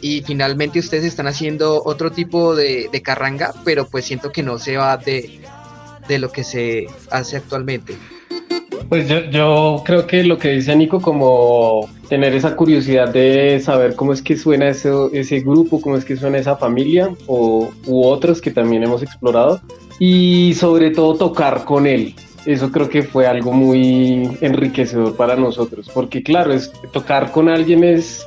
[0.00, 4.76] y finalmente ustedes están haciendo otro tipo de, carranga, pero pues siento que no se
[4.76, 5.40] va de,
[6.08, 7.96] lo que se hace actualmente.
[8.88, 13.96] Pues yo, yo, creo que lo que dice Nico, como tener esa curiosidad de saber
[13.96, 18.06] cómo es que suena ese, ese grupo, cómo es que suena esa familia, o, u
[18.06, 19.60] otros que también hemos explorado,
[19.98, 22.14] y sobre todo tocar con él.
[22.44, 27.82] Eso creo que fue algo muy enriquecedor para nosotros, porque claro, es, tocar con alguien
[27.82, 28.24] es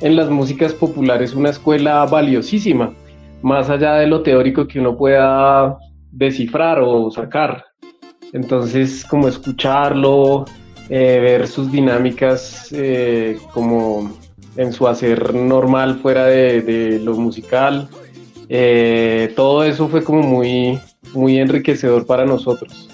[0.00, 2.94] en las músicas populares una escuela valiosísima,
[3.42, 5.78] más allá de lo teórico que uno pueda
[6.12, 7.65] descifrar o sacar.
[8.36, 10.44] Entonces, como escucharlo,
[10.90, 14.14] eh, ver sus dinámicas eh, como
[14.56, 17.88] en su hacer normal fuera de, lo musical,
[18.50, 20.78] eh, todo eso fue como muy,
[21.14, 22.90] muy enriquecedor para nosotros.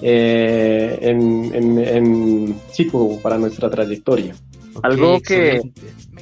[0.00, 2.90] en, en, sí,
[3.22, 4.34] para nuestra trayectoria.
[4.82, 5.60] Algo que,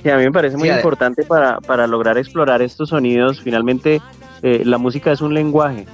[0.02, 4.02] que, a mí me parece muy importante para, para, lograr explorar estos sonidos, finalmente
[4.42, 5.86] eh, la música es un lenguaje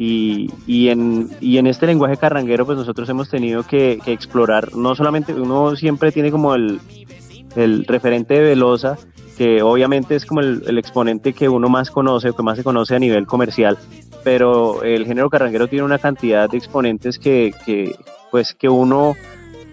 [0.00, 4.94] y, y, en, y en este lenguaje carranguero pues nosotros hemos tenido que, explorar, no
[4.94, 6.78] solamente uno siempre tiene como el,
[7.56, 8.96] el referente de Velosa,
[9.36, 12.62] que obviamente es como el, el, exponente que uno más conoce o que más se
[12.62, 13.76] conoce a nivel comercial,
[14.22, 17.96] pero el género carranguero tiene una cantidad de exponentes que, que
[18.30, 19.16] pues que uno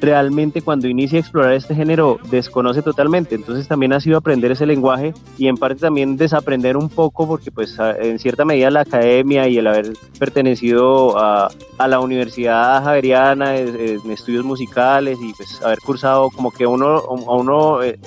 [0.02, 3.36] realmente cuando inicia a explorar este género desconoce totalmente.
[3.36, 7.52] Entonces también ha sido aprender ese lenguaje y en parte también desaprender un poco porque
[7.52, 11.50] pues en cierta medida la academia y el haber pertenecido a,
[11.88, 17.84] la Universidad Javeriana en, estudios musicales y pues haber cursado como que uno, a uno
[17.84, 18.00] eh,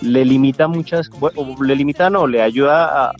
[0.00, 1.10] le limita muchas,
[1.62, 3.12] le limita no, le ayuda a,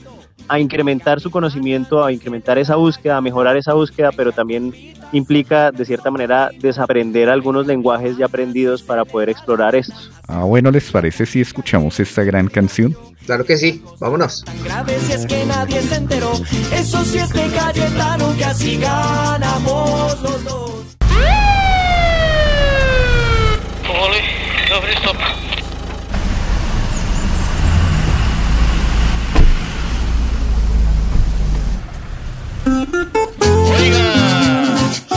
[0.48, 4.72] a incrementar su conocimiento, a incrementar esa búsqueda, a mejorar esa búsqueda, pero también
[5.12, 10.10] implica de cierta manera desaprender algunos lenguajes ya aprendidos para poder explorar estos.
[10.28, 12.96] Ah, bueno, ¿les parece si escuchamos esta gran canción?
[13.26, 14.44] Claro que sí, vámonos.
[14.64, 16.32] grave si es que nadie se enteró,
[16.74, 20.69] eso sí es de Cayetano que así ganamos los dos.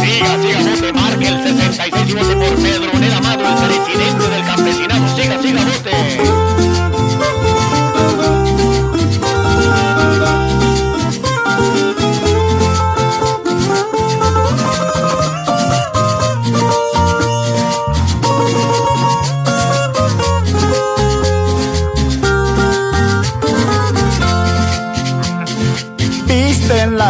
[0.04, 4.46] Siga, siga, vote, marque el 66 y vote por Pedro Nel Amado, el presidente del
[4.46, 5.16] campesinado.
[5.16, 6.43] Siga, siga, vote.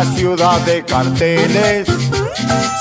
[0.05, 1.87] Ciudad de carteles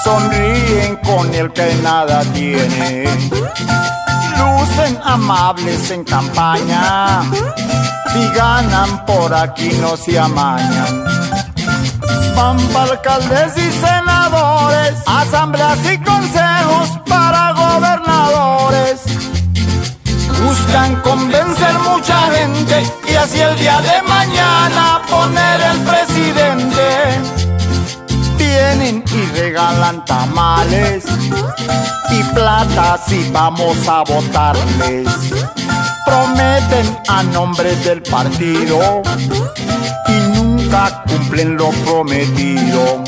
[0.04, 3.04] sonríen con el que nada tiene.
[4.38, 7.22] Lucen amables en campaña,
[8.12, 11.04] si ganan por aquí no se amañan.
[12.36, 19.00] Van para alcaldes y senadores, asambleas y consejos para gobernadores.
[20.42, 26.01] Buscan convencer mucha gente y así el día de mañana poner el presidente
[29.92, 31.04] regalan tamales
[32.10, 35.08] y plata si vamos a votarles.
[36.04, 39.02] Prometen a nombre del partido
[40.08, 43.02] y nunca cumplen lo prometido.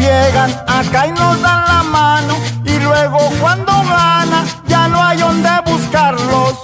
[0.00, 2.34] Llegan acá y nos dan la mano
[2.64, 6.54] y luego cuando gana ya no hay donde buscarlos.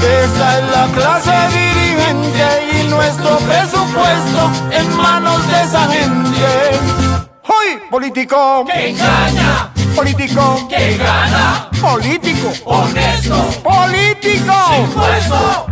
[0.00, 6.99] Esa es la clase dirigente y nuestro presupuesto en manos de esa gente.
[7.92, 8.64] ¡Hoy, político!
[8.66, 9.72] ¡Que engaña!
[9.96, 10.68] Político.
[10.68, 11.68] ¡Que gana!
[11.80, 12.52] Político.
[12.64, 13.36] Honesto.
[13.64, 14.54] Político.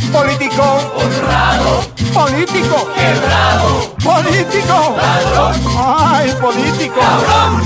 [0.00, 0.64] Sin Político.
[0.96, 1.86] Honrado.
[2.12, 2.88] Político.
[2.96, 3.94] Quebrado.
[4.02, 4.96] Político.
[4.96, 5.54] Ladrón.
[5.78, 7.00] Ay, político.
[7.00, 7.62] Cabrón.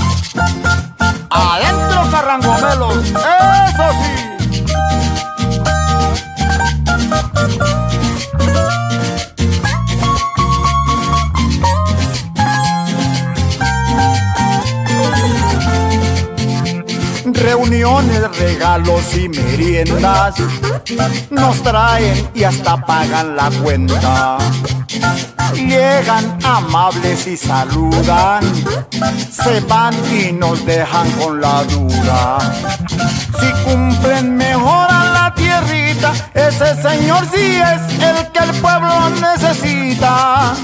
[1.31, 2.97] Adentro, carrangomelos.
[3.07, 4.23] Eso sí.
[17.53, 20.33] Reuniones, regalos y meriendas
[21.29, 24.39] nos traen y hasta pagan la cuenta.
[25.53, 28.43] Llegan amables y saludan,
[29.29, 32.39] se van y nos dejan con la duda.
[33.39, 40.55] Si cumplen mejor a la tierrita, ese señor sí es el que el pueblo necesita.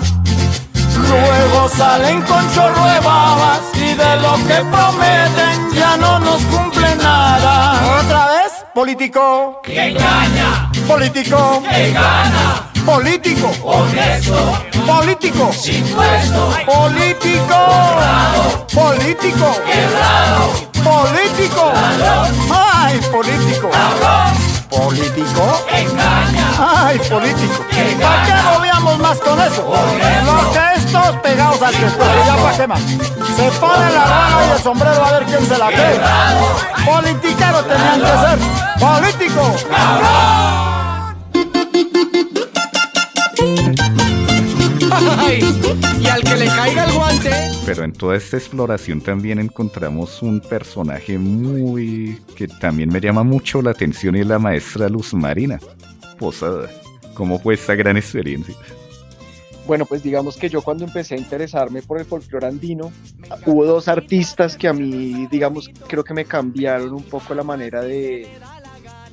[1.10, 6.96] Luego salen con chorro de babas y de lo que prometen ya no nos cumple
[6.98, 7.82] nada.
[8.00, 9.60] Otra vez, político.
[9.64, 10.70] Que engaña.
[10.88, 11.64] Político.
[11.70, 12.70] Que gana.
[12.86, 13.52] Político.
[13.64, 14.60] Honesto.
[14.86, 15.52] Político.
[15.54, 16.54] Sin puesto.
[16.66, 17.58] Político.
[18.74, 19.56] Político.
[19.66, 20.70] Quebrado.
[20.84, 21.72] Político.
[21.74, 22.36] Ladrón.
[22.52, 23.70] Ay, político.
[23.70, 24.49] Cabrón.
[24.70, 25.66] Político.
[25.72, 26.48] Engaña.
[26.58, 27.66] Ay, político.
[28.02, 29.64] ¿Para qué no veamos más con eso?
[30.26, 32.82] Lo que estos pegados al pescuezo, ya para qué más.
[32.82, 36.00] Se pone la rana y el sombrero a ver quién se la cree.
[36.86, 38.40] Politiquero tenían que ser.
[38.80, 40.69] Político.
[44.92, 45.40] Ay,
[46.02, 47.32] y al que le caiga el guante.
[47.66, 53.62] Pero en toda esta exploración también encontramos un personaje muy que también me llama mucho
[53.62, 55.60] la atención y es la maestra Luz Marina
[56.18, 56.70] Posada.
[57.14, 58.56] ¿Cómo fue esta gran experiencia?
[59.68, 62.92] Bueno, pues digamos que yo cuando empecé a interesarme por el folclore andino,
[63.46, 67.82] hubo dos artistas que a mí, digamos, creo que me cambiaron un poco la manera
[67.82, 68.28] de,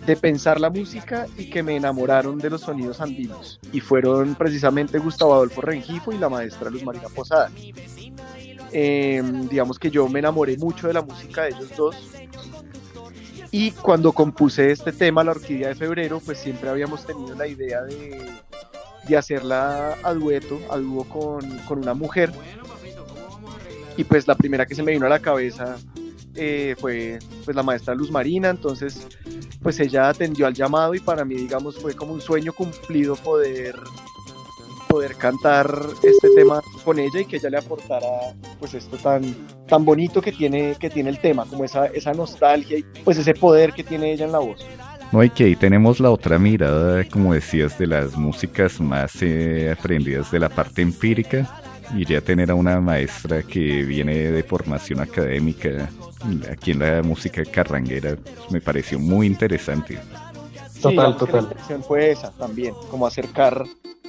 [0.06, 3.58] de pensar la música y que me enamoraron de los sonidos andinos.
[3.72, 7.50] Y fueron precisamente Gustavo Adolfo Rengifo y la maestra Luz Marina Posada.
[8.72, 11.96] Eh, digamos que yo me enamoré mucho de la música de ellos dos.
[13.50, 17.82] Y cuando compuse este tema, La Orquídea de Febrero, pues siempre habíamos tenido la idea
[17.82, 18.30] de,
[19.08, 22.32] de hacerla a dueto, a dúo con, con una mujer.
[23.96, 25.78] Y pues la primera que se me vino a la cabeza
[26.36, 29.06] eh, fue pues la maestra Luz Marina, entonces
[29.62, 33.76] pues ella atendió al llamado y para mí digamos fue como un sueño cumplido poder
[34.88, 35.68] poder cantar
[36.02, 38.06] este tema con ella y que ella le aportara
[38.58, 39.22] pues esto tan
[39.66, 43.34] tan bonito que tiene que tiene el tema como esa esa nostalgia y pues ese
[43.34, 44.64] poder que tiene ella en la voz.
[45.12, 49.72] No, y que ahí tenemos la otra mirada, como decías, de las músicas más eh,
[49.78, 51.48] aprendidas de la parte empírica
[51.94, 55.88] y ya tener a una maestra que viene de formación académica
[56.50, 59.98] aquí en la música carranguera pues, me pareció muy interesante.
[60.80, 61.34] Total, sí, total.
[61.34, 63.64] La intención fue esa también, como acercar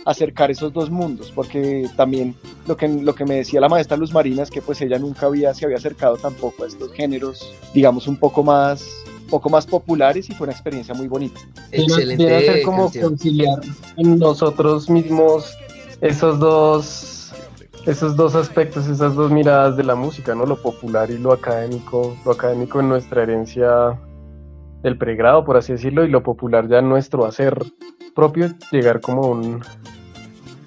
[0.05, 2.33] acercar esos dos mundos, porque también
[2.65, 5.25] lo que, lo que me decía la maestra Luz Marina es que pues ella nunca
[5.25, 8.85] había, se había acercado tampoco a estos géneros, digamos, un poco más
[9.29, 11.41] poco más populares y fue una experiencia muy bonita.
[11.71, 12.33] Excelente.
[12.33, 13.09] A ser como canción.
[13.09, 13.59] conciliar
[13.97, 15.53] en nosotros mismos
[15.99, 17.16] esos dos
[17.87, 20.45] esos dos aspectos, esas dos miradas de la música, ¿no?
[20.45, 23.97] Lo popular y lo académico, lo académico en nuestra herencia
[24.83, 27.57] del pregrado, por así decirlo, y lo popular ya en nuestro hacer
[28.13, 29.61] propio, llegar como a un,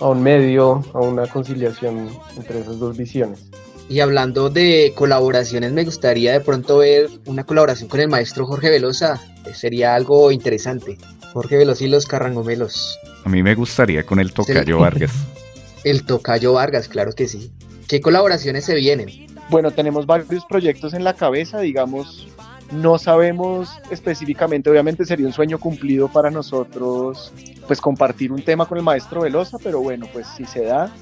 [0.00, 3.50] a un medio, a una conciliación entre esas dos visiones.
[3.90, 8.70] Y hablando de colaboraciones, me gustaría de pronto ver una colaboración con el maestro Jorge
[8.70, 9.20] Velosa.
[9.52, 10.96] Sería algo interesante.
[11.32, 12.98] Jorge Velosa y los Carrangomelos.
[13.24, 15.12] A mí me gustaría con el Tocayo Vargas.
[15.84, 17.52] El Tocayo Vargas, claro que sí.
[17.88, 19.26] ¿Qué colaboraciones se vienen?
[19.48, 22.28] Bueno, tenemos varios proyectos en la cabeza, digamos,
[22.72, 27.32] no sabemos específicamente, obviamente sería un sueño cumplido para nosotros,
[27.66, 30.92] pues compartir un tema con el maestro Velosa, pero bueno, pues si se da,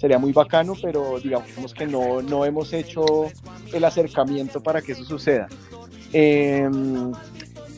[0.00, 3.30] sería muy bacano, pero digamos que no, no hemos hecho
[3.72, 5.46] el acercamiento para que eso suceda.
[6.12, 6.68] Eh,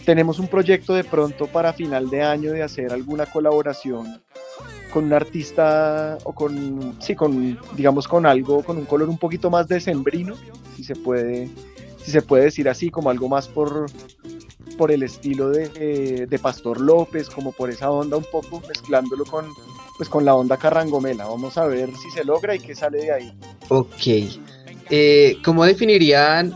[0.07, 4.23] tenemos un proyecto de pronto para final de año de hacer alguna colaboración
[4.97, 9.51] con un artista o con, sí, con, digamos, con algo, con un color un poquito
[9.51, 10.37] más decembrino,
[10.75, 11.51] si se puede,
[12.03, 13.91] si se puede decir así, como algo más por,
[14.79, 19.45] por el estilo de, de, Pastor López, como por esa onda un poco, mezclándolo con,
[19.99, 21.27] pues, con la onda carrangomela.
[21.27, 23.39] Vamos a ver si se logra y qué sale de ahí.
[23.69, 24.41] Ok.
[24.89, 26.55] Eh, ¿Cómo definirían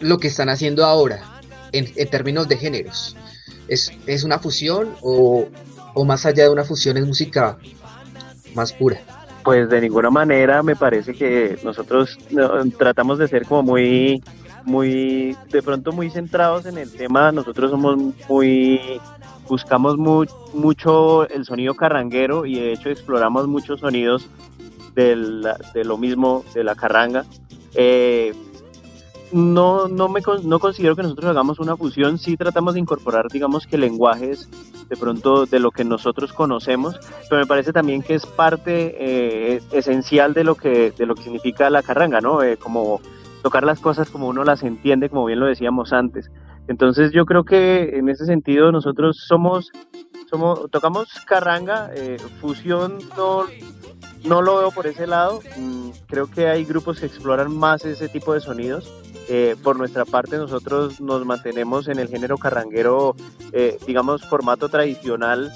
[0.00, 1.40] lo que están haciendo ahora
[1.70, 3.16] en, en términos de géneros?
[3.68, 5.46] ¿Es, ¿Es, una fusión o,
[5.94, 7.58] o más allá de una fusión es música
[8.54, 9.00] más pura?
[9.44, 12.18] Pues de ninguna manera me parece que nosotros
[12.78, 14.22] tratamos de ser como muy
[14.64, 18.80] muy, de pronto muy centrados en el tema, nosotros somos muy,
[19.48, 24.28] buscamos mucho el sonido carranguero y de hecho exploramos muchos sonidos
[24.94, 27.24] de lo mismo, de la carranga.
[27.74, 28.34] Eh,
[29.32, 33.66] no, no, me, no considero que nosotros hagamos una fusión, sí tratamos de incorporar, digamos
[33.66, 34.48] que lenguajes
[34.88, 39.62] de pronto de lo que nosotros conocemos, pero me parece también que es parte eh,
[39.72, 42.42] esencial de lo que, de lo que significa la carranga, ¿no?
[42.42, 43.00] Eh, como
[43.42, 46.30] tocar las cosas como uno las entiende, como bien lo decíamos antes.
[46.68, 49.72] Entonces yo creo que en ese sentido nosotros somos,
[50.30, 53.46] somos tocamos carranga, eh, fusión no,
[54.24, 58.08] no lo veo por ese lado, mm, creo que hay grupos que exploran más ese
[58.08, 58.92] tipo de sonidos.
[59.28, 63.14] Eh, por nuestra parte nosotros nos mantenemos en el género carranguero,
[63.52, 65.52] eh, digamos, formato tradicional,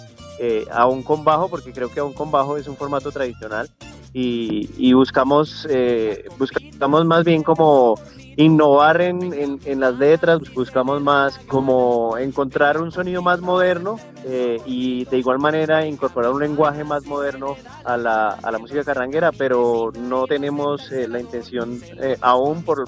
[0.71, 3.71] aún con bajo, porque creo que aún con bajo es un formato tradicional
[4.19, 8.01] y, buscamos, eh, buscamos más bien como
[8.37, 15.05] innovar en, en, las letras, buscamos más como encontrar un sonido más moderno eh, y
[15.07, 19.93] de igual manera incorporar un lenguaje más moderno a la, a la música carranguera, pero
[19.99, 21.81] no tenemos eh, la intención
[22.21, 22.85] aún por,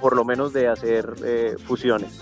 [0.00, 2.20] por lo menos de hacer fusiones.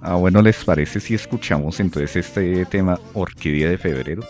[0.00, 4.22] Ah, bueno, ¿les parece si escuchamos entonces este tema Orquídea de Febrero?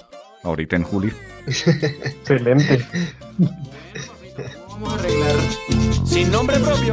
[0.43, 1.13] Ahorita en julio.
[1.47, 2.87] Excelente.
[4.69, 5.37] Vamos a arreglar
[6.05, 6.93] sin nombre propio.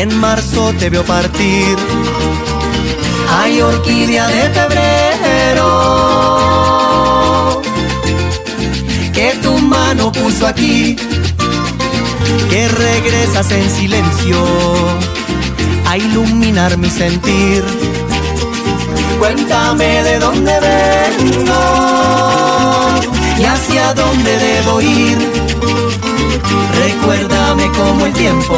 [0.00, 1.76] en marzo te veo partir.
[3.28, 5.68] Ay, orquídea de febrero,
[9.12, 10.96] que tu mano puso aquí,
[12.48, 14.38] que regresas en silencio
[15.86, 17.62] a iluminar mi sentir.
[19.18, 21.62] Cuéntame de dónde vengo
[23.38, 25.18] y hacia dónde debo ir.
[26.84, 28.56] Recuérdame cómo el tiempo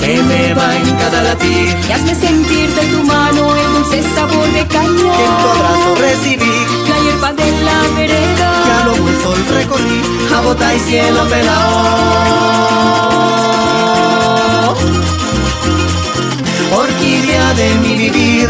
[0.00, 1.76] se me va en cada latir.
[1.88, 5.12] Y hazme sentir de tu mano el dulce sabor de caña.
[5.16, 6.56] Que en tu abrazo recibí.
[6.88, 8.50] La hierba de la vereda.
[8.64, 10.00] Que a lo buen sol recorrí.
[10.34, 12.50] A bota y cielo pelado.
[16.72, 18.48] orquídea de mi vivir.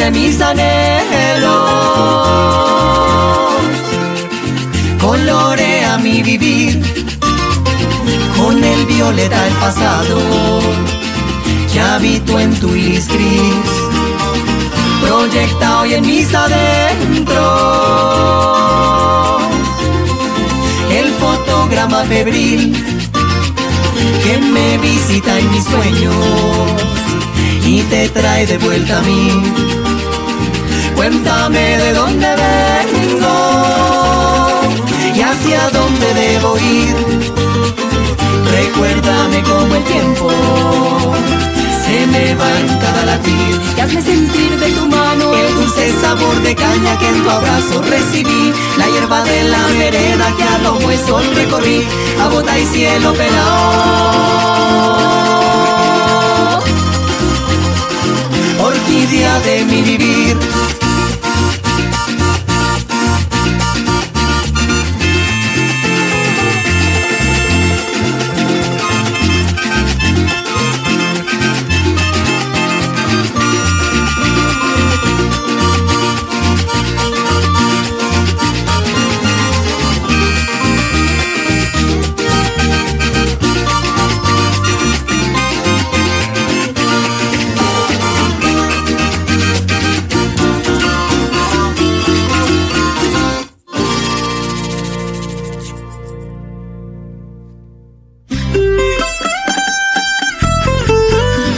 [0.00, 1.50] De mis anhelos,
[4.98, 6.80] colorea mi vivir
[8.38, 10.18] con el violeta el pasado
[11.70, 13.70] que habito en tu iris gris,
[15.02, 17.40] proyecta hoy en mis adentros
[20.98, 22.72] el fotograma febril
[24.24, 26.14] que me visita en mis sueños
[27.66, 29.79] y te trae de vuelta a mí.
[31.10, 33.36] Cuéntame de dónde vengo
[35.12, 36.94] y hacia dónde debo ir.
[38.48, 40.30] Recuérdame cómo el tiempo
[41.84, 43.60] se me va en cada latir.
[43.76, 47.82] y hazme sentir de tu mano el dulce sabor de caña que en tu abrazo
[47.90, 51.84] recibí, la hierba de la vereda que a lo el sol recorrí,
[52.22, 53.40] a bota y cielo pelado.
[58.62, 60.79] Orquídea de mi vivir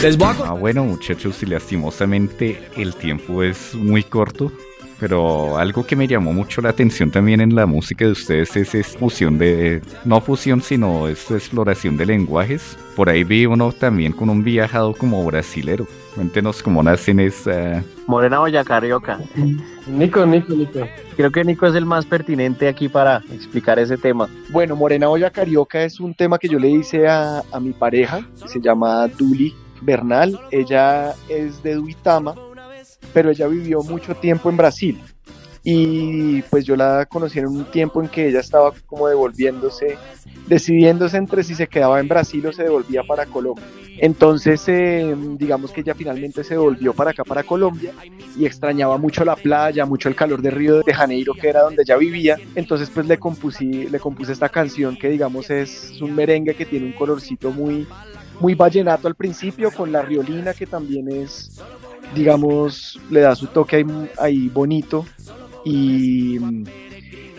[0.04, 4.50] Ah, bueno, muchachos, y lastimosamente el tiempo es muy corto.
[4.98, 8.74] Pero algo que me llamó mucho la atención también en la música de ustedes es
[8.74, 12.76] esa fusión de, no fusión, sino esa exploración de lenguajes.
[12.96, 15.86] Por ahí vi uno también con un viajado como brasilero.
[16.16, 17.84] Cuéntenos cómo nacen esa...
[18.08, 19.20] Morena Boyacarioca.
[19.86, 20.80] Nico, Nico, Nico.
[21.16, 24.28] Creo que Nico es el más pertinente aquí para explicar ese tema.
[24.50, 28.60] Bueno, Morena Boyacarioca es un tema que yo le hice a, a mi pareja, se
[28.60, 30.38] llama Duli Bernal.
[30.50, 32.34] Ella es de Duitama,
[33.12, 35.00] pero ella vivió mucho tiempo en Brasil.
[35.64, 39.96] Y pues yo la conocí en un tiempo en que ella estaba como devolviéndose,
[40.48, 43.64] decidiéndose entre si se quedaba en Brasil o se devolvía para Colombia.
[43.98, 47.92] Entonces, eh, digamos que ella finalmente se devolvió para acá, para Colombia,
[48.36, 51.82] y extrañaba mucho la playa, mucho el calor de Río de Janeiro, que era donde
[51.82, 52.36] ella vivía.
[52.56, 56.86] Entonces, pues le compuse, le compuse esta canción que, digamos, es un merengue que tiene
[56.86, 57.86] un colorcito muy,
[58.42, 61.60] muy vallenato al principio, con la riolina que también es,
[62.12, 63.86] digamos, le da su toque
[64.18, 65.06] ahí, bonito.
[65.64, 66.38] Y,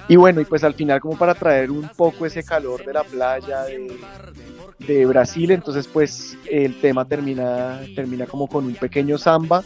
[0.07, 3.03] y, bueno, y pues al final como para traer un poco ese calor de la
[3.03, 3.65] playa
[4.79, 9.63] de, Brasil, entonces pues el tema termina, termina como con un pequeño samba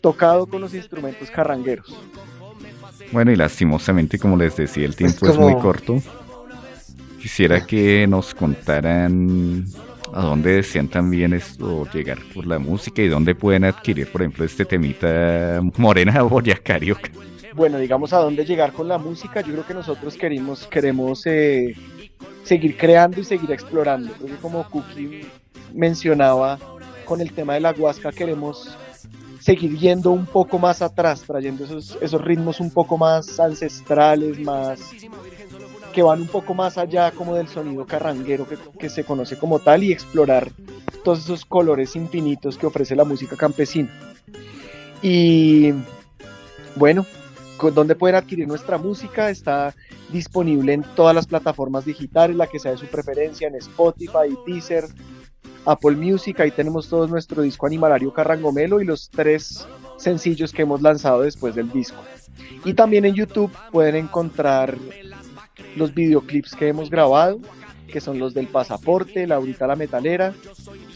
[0.00, 1.96] tocado con los instrumentos carrangueros.
[3.12, 6.02] Bueno, y lastimosamente, como les decía, el tiempo es muy corto.
[7.20, 9.64] Quisiera que nos contaran
[10.14, 14.44] a dónde desean también esto llegar por la música y dónde pueden adquirir, por ejemplo,
[14.44, 17.10] este temita Morena Boyacarioca.
[17.52, 21.74] Bueno, digamos a dónde llegar con la música, yo creo que nosotros queremos, queremos eh,
[22.44, 24.12] seguir creando y seguir explorando.
[24.12, 25.26] Creo como Cookie
[25.72, 26.58] mencionaba
[27.04, 28.76] con el tema de la huasca, queremos
[29.40, 34.80] seguir yendo un poco más atrás, trayendo esos, esos ritmos un poco más ancestrales, más
[35.94, 38.46] que van un poco más allá como del sonido carranguero
[38.78, 40.50] que, se conoce como tal y explorar
[41.04, 43.90] todos esos colores infinitos que ofrece la música campesina.
[45.00, 45.72] Y
[46.74, 47.06] bueno,
[47.72, 49.30] ¿dónde pueden adquirir nuestra música?
[49.30, 49.74] Está
[50.10, 54.86] disponible en todas las plataformas digitales, la que sea de su preferencia, en Spotify, Deezer,
[55.64, 59.66] Apple Music, ahí tenemos todo nuestro disco animalario Carrangomelo y los tres
[59.96, 62.02] sencillos que hemos lanzado después del disco.
[62.64, 64.76] Y también en YouTube pueden encontrar
[65.76, 67.40] los videoclips que hemos grabado,
[67.86, 70.34] que son los del pasaporte, Laurita la metalera,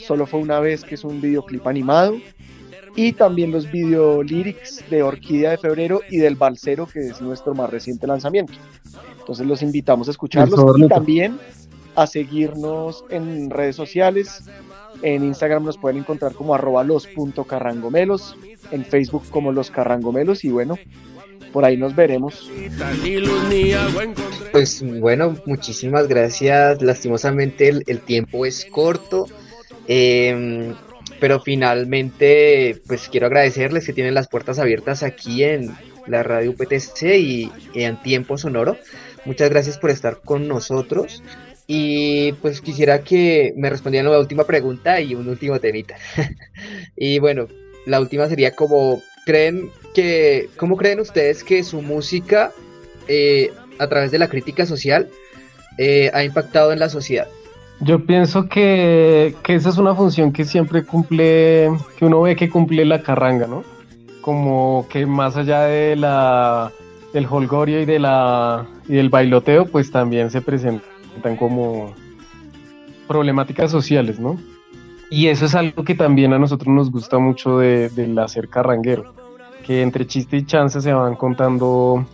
[0.06, 2.16] solo fue una vez que es un videoclip animado,
[2.96, 7.54] y también los video lyrics de Orquídea de Febrero y del Balsero, que es nuestro
[7.54, 8.54] más reciente lanzamiento.
[9.20, 11.38] Entonces los invitamos a escucharlos y también
[11.94, 14.48] a seguirnos en redes sociales.
[15.02, 18.36] En Instagram nos pueden encontrar como arroba los.carrangomelos,
[18.72, 20.76] en Facebook como los carrangomelos y bueno,
[21.52, 22.50] por ahí nos veremos.
[24.52, 26.82] Pues bueno, muchísimas gracias.
[26.82, 29.26] Lastimosamente el, tiempo es corto.
[29.86, 30.74] Em,
[31.20, 35.74] pero finalmente, pues quiero agradecerles que tienen las puertas abiertas aquí en
[36.06, 38.76] la radio UPTC y, en Tiempo Sonoro.
[39.24, 41.22] Muchas gracias por estar con nosotros.
[41.66, 45.96] Y pues quisiera que me respondieran la última pregunta y un último temita.
[46.96, 47.46] y bueno,
[47.84, 52.52] la última sería como creen que, ¿cómo creen ustedes que su música,
[53.06, 55.08] eh, a través de la crítica social,
[55.78, 57.28] eh, ha impactado en la sociedad?
[57.80, 62.84] Yo pienso que, esa es una función que siempre cumple, que uno ve que cumple
[62.84, 63.62] la carranga, ¿no?
[64.20, 66.72] Como que más allá de la
[67.12, 71.94] del holgorio y de la y del bailoteo, pues también se presentan como
[73.06, 74.38] problemáticas sociales, ¿no?
[75.10, 79.14] Y eso es algo que también a nosotros nos gusta mucho de, del hacer carranguero,
[79.68, 82.06] que entre chiste y chance se van contando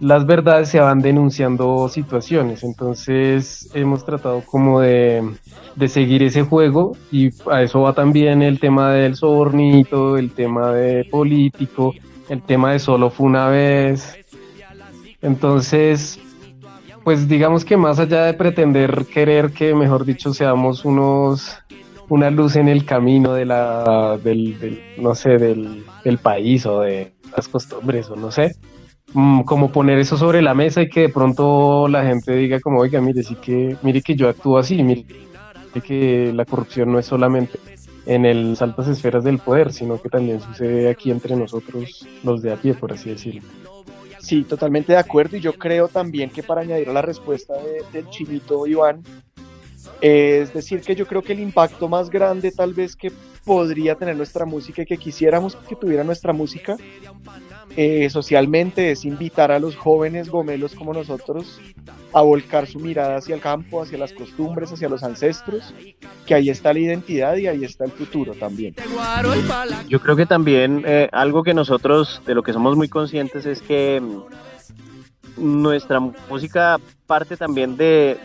[0.00, 2.64] las verdades se van denunciando situaciones.
[2.64, 5.22] Entonces hemos tratado como de,
[5.76, 10.72] de, seguir ese juego y a eso va también el tema del sobornito, el tema
[10.72, 11.94] de político,
[12.30, 14.18] el tema de solo fue una vez.
[15.20, 16.18] Entonces,
[17.04, 21.58] pues digamos que más allá de pretender querer que, mejor dicho, seamos unos
[22.12, 27.12] una luz en el camino de la del, no sé del, del país o de
[27.36, 28.52] las costumbres o no sé
[29.14, 32.80] Mm, como poner eso sobre la mesa y que de pronto la gente diga como,
[32.80, 35.04] oiga, mire, sí que, mire que yo actúo así, mire
[35.84, 37.58] que la corrupción no es solamente
[38.04, 42.52] en las altas esferas del poder, sino que también sucede aquí entre nosotros los de
[42.52, 43.42] a pie, por así decirlo.
[44.18, 47.54] Sí, totalmente de acuerdo y yo creo también que para añadir a la respuesta
[47.92, 49.02] del chinito Iván,
[50.02, 53.12] es decir, que yo creo que el impacto más grande tal vez que
[53.44, 56.76] podría tener nuestra música y que quisiéramos que tuviera nuestra música
[57.76, 61.60] eh, socialmente es invitar a los jóvenes gomelos como nosotros
[62.12, 65.72] a volcar su mirada hacia el campo, hacia las costumbres, hacia los ancestros,
[66.26, 68.74] que ahí está la identidad y ahí está el futuro también.
[69.88, 73.62] Yo creo que también eh, algo que nosotros de lo que somos muy conscientes es
[73.62, 74.02] que
[75.36, 78.18] nuestra música parte también de,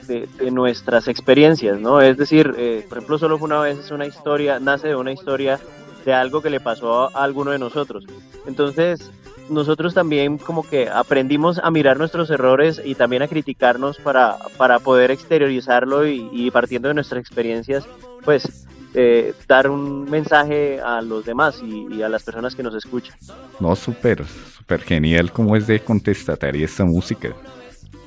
[0.51, 2.01] nuestras experiencias, ¿no?
[2.01, 5.12] Es decir, eh, por ejemplo, solo fue una vez es una historia, nace de una
[5.12, 5.60] historia
[6.05, 8.05] de algo que le pasó a alguno de nosotros.
[8.45, 9.12] Entonces,
[9.49, 14.80] nosotros también como que aprendimos a mirar nuestros errores y también a criticarnos para, para
[14.80, 17.86] poder exteriorizarlo y, partiendo de nuestras experiencias,
[18.24, 23.16] pues eh, dar un mensaje a los demás y, a las personas que nos escuchan.
[23.60, 24.24] No, súper,
[24.68, 27.30] súper genial como es de contestataria esta música.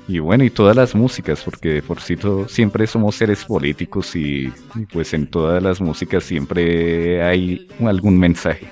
[0.06, 2.16] Y bueno, y todas las músicas, porque de por sí
[2.48, 4.52] siempre somos seres políticos y
[4.92, 8.68] pues en todas las músicas siempre hay algún mensaje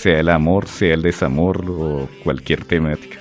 [0.00, 3.20] sea el amor, sea el desamor o cualquier temática.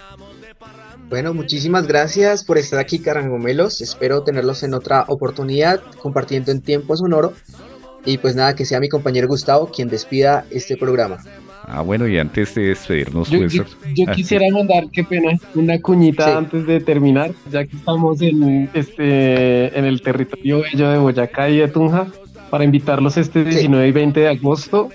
[1.09, 3.81] Bueno, muchísimas gracias por estar aquí, Carangomelos.
[3.81, 7.33] Espero tenerlos en otra oportunidad compartiendo en tiempo sonoro.
[8.05, 11.17] Y pues nada, que sea mi compañero Gustavo quien despida este programa.
[11.63, 13.63] Ah, bueno, y antes de despedirnos, yo, pues, yo,
[14.07, 19.77] ah, quisiera mandar, qué pena, una cuñita antes de terminar, ya que estamos en, este,
[19.77, 22.07] en el territorio bello de Boyacá y de Tunja,
[22.49, 24.89] para invitarlos este 19 y 20 de agosto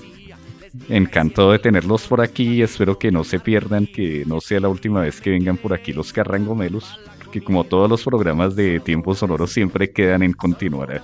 [0.89, 2.61] Encantado de tenerlos por aquí.
[2.61, 5.93] Espero que no se pierdan, que no sea la última vez que vengan por aquí
[5.93, 11.01] los carrangomelos, porque como todos los programas de tiempo sonoro siempre quedan en continuar.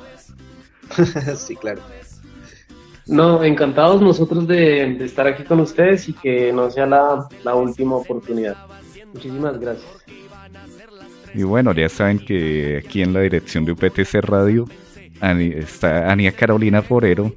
[1.36, 1.82] sí, claro.
[3.10, 8.56] No, encantados nosotros de, estar aquí con ustedes y que no sea la, última oportunidad.
[9.14, 9.90] Muchísimas gracias.
[11.34, 14.66] Y bueno, ya saben que aquí en la dirección de UPTC Radio
[15.22, 17.34] está Ania Carolina Forero,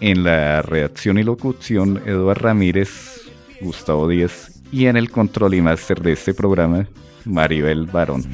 [0.00, 3.30] en la redacción y locución Eduardo Ramírez,
[3.60, 6.86] Gustavo Díaz y en el control y máster de este programa
[7.24, 8.24] Maribel Barón.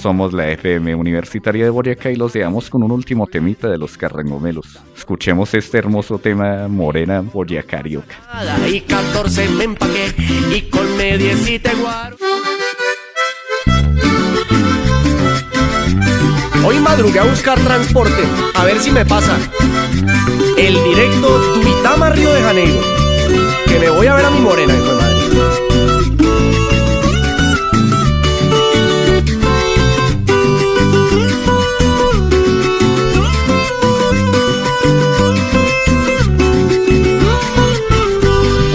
[0.00, 3.96] Somos la FM Universitaria de Boyacá y los dejamos con un último temita de los
[3.96, 4.78] carrangomelos.
[4.96, 8.16] Escuchemos este hermoso tema Morena Boyacarioca.
[8.70, 10.14] Y 14 me empaqué
[10.54, 10.86] y con
[16.66, 19.38] Hoy madrugué a buscar transporte, a ver si me pasa.
[20.58, 21.28] El directo
[21.62, 22.80] Tuitama Río de Janeiro.
[23.68, 25.05] Que me voy a ver a mi morena, hijo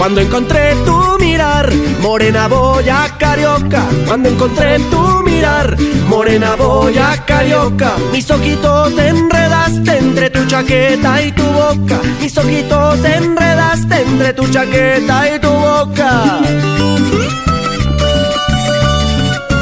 [0.02, 5.76] Cuando encontré tu mirar, Morena boya carioca, cuando encontré en tu mirar,
[6.08, 14.02] morena boya carioca, mis ojitos enredaste entre tu chaqueta y tu boca, mis ojitos enredaste
[14.02, 16.40] entre tu chaqueta y tu boca.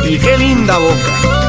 [0.09, 1.40] Y qué linda boca.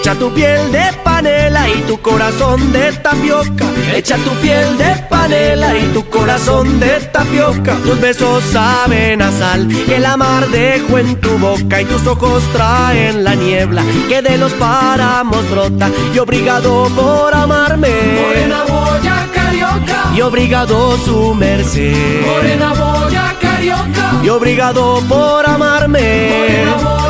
[0.00, 3.66] Echa tu piel de panela y tu corazón de tapioca.
[3.92, 7.74] Echa tu piel de panela y tu corazón de tapioca.
[7.84, 12.44] Tus besos saben a sal que el amar dejó en tu boca y tus ojos
[12.52, 15.90] traen la niebla que de los páramos brota.
[16.14, 17.90] Y obrigado por amarme.
[18.22, 20.12] Morena boya carioca.
[20.14, 22.24] Y obrigado su merced.
[22.24, 24.12] Morena boya carioca.
[24.22, 26.30] Y obrigado por amarme.
[26.30, 27.07] Morena boya.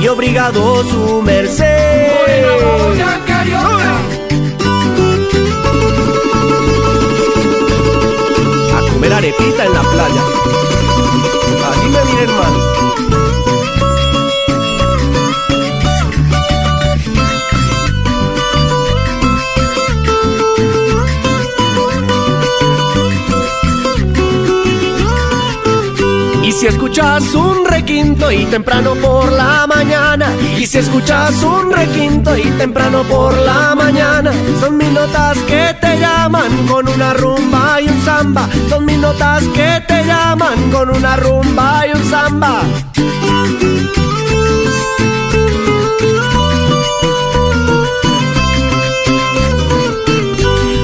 [0.00, 2.12] Y obrigado su merced.
[2.12, 3.92] Morena carioca.
[8.76, 10.22] A comer arepita en la playa.
[11.70, 12.89] Así me viene hermano.
[26.60, 30.26] Si escuchas un requinto y temprano por la mañana,
[30.58, 34.30] y si escuchas un requinto y temprano por la mañana,
[34.60, 39.42] son mis notas que te llaman con una rumba y un samba, son mis notas
[39.54, 42.60] que te llaman con una rumba y un samba.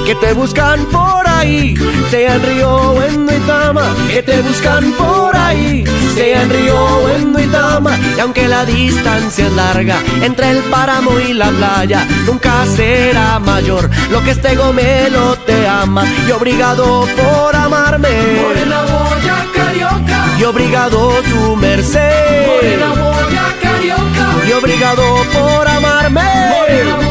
[0.07, 1.74] que te buscan por ahí,
[2.11, 5.84] sea en Río o en Duitama, que te buscan por ahí,
[6.14, 11.18] sea en Río o en Duitama, y aunque la distancia es larga entre el páramo
[11.20, 17.55] y la playa, nunca será mayor lo que este gomelo te ama, y obrigado por
[17.55, 18.09] amarme,
[18.43, 20.18] Morena boya carioca.
[20.39, 24.26] y obrigado su merced, Morena boya carioca.
[24.49, 27.06] y obrigado por amarme, Morena.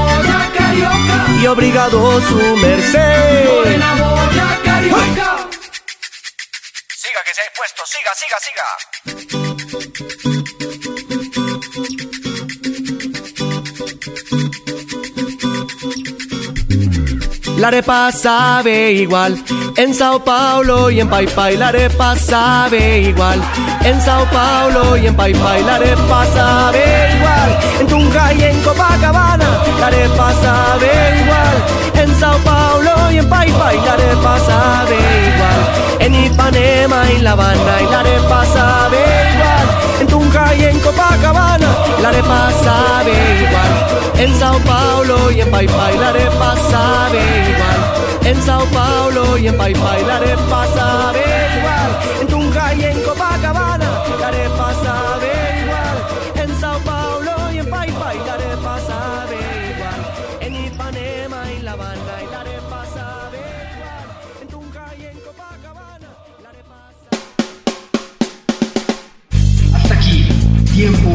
[1.46, 3.46] Y obrigado su merced.
[3.46, 5.48] Morena boya carioca.
[6.98, 10.35] Siga que se ha puesto, siga, siga, siga.
[17.58, 19.42] La arepa sabe igual
[19.78, 21.56] en Sao Paulo y en Pai Pai.
[21.56, 23.42] La arepa sabe igual
[23.84, 25.64] en Sao Paulo y en Pai Pai.
[25.64, 26.84] La arepa sabe
[27.16, 29.48] igual en Tunja y en Copacabana.
[29.80, 30.92] La arepa sabe
[31.22, 33.78] igual en Sao Paulo y en Pai Pai.
[33.86, 34.98] La arepa sabe
[35.28, 35.62] igual
[36.00, 37.82] en Ipanema y La Habana.
[37.82, 39.02] Y la arepa sabe
[39.34, 39.68] igual
[40.02, 41.65] en Tunja y en Copacabana.
[42.02, 43.74] La arepa sabe igual
[44.18, 45.98] en Sao Paulo y en Pai Pai.
[45.98, 47.80] La arepa sabe igual
[48.26, 50.04] en Sao Paulo y en Pai Pai.
[50.06, 51.24] La arepa sabe
[51.58, 53.05] igual en Tunja y en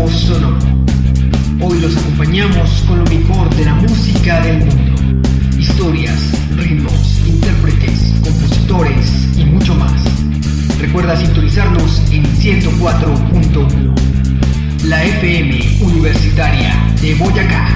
[0.02, 5.28] Hoy los acompañamos con lo mejor de la música del mundo.
[5.58, 6.18] Historias,
[6.56, 10.02] ritmos, intérpretes, compositores y mucho más.
[10.80, 13.94] Recuerda sintonizarnos en 104.1.
[14.84, 17.68] La FM Universitaria de Boyacá.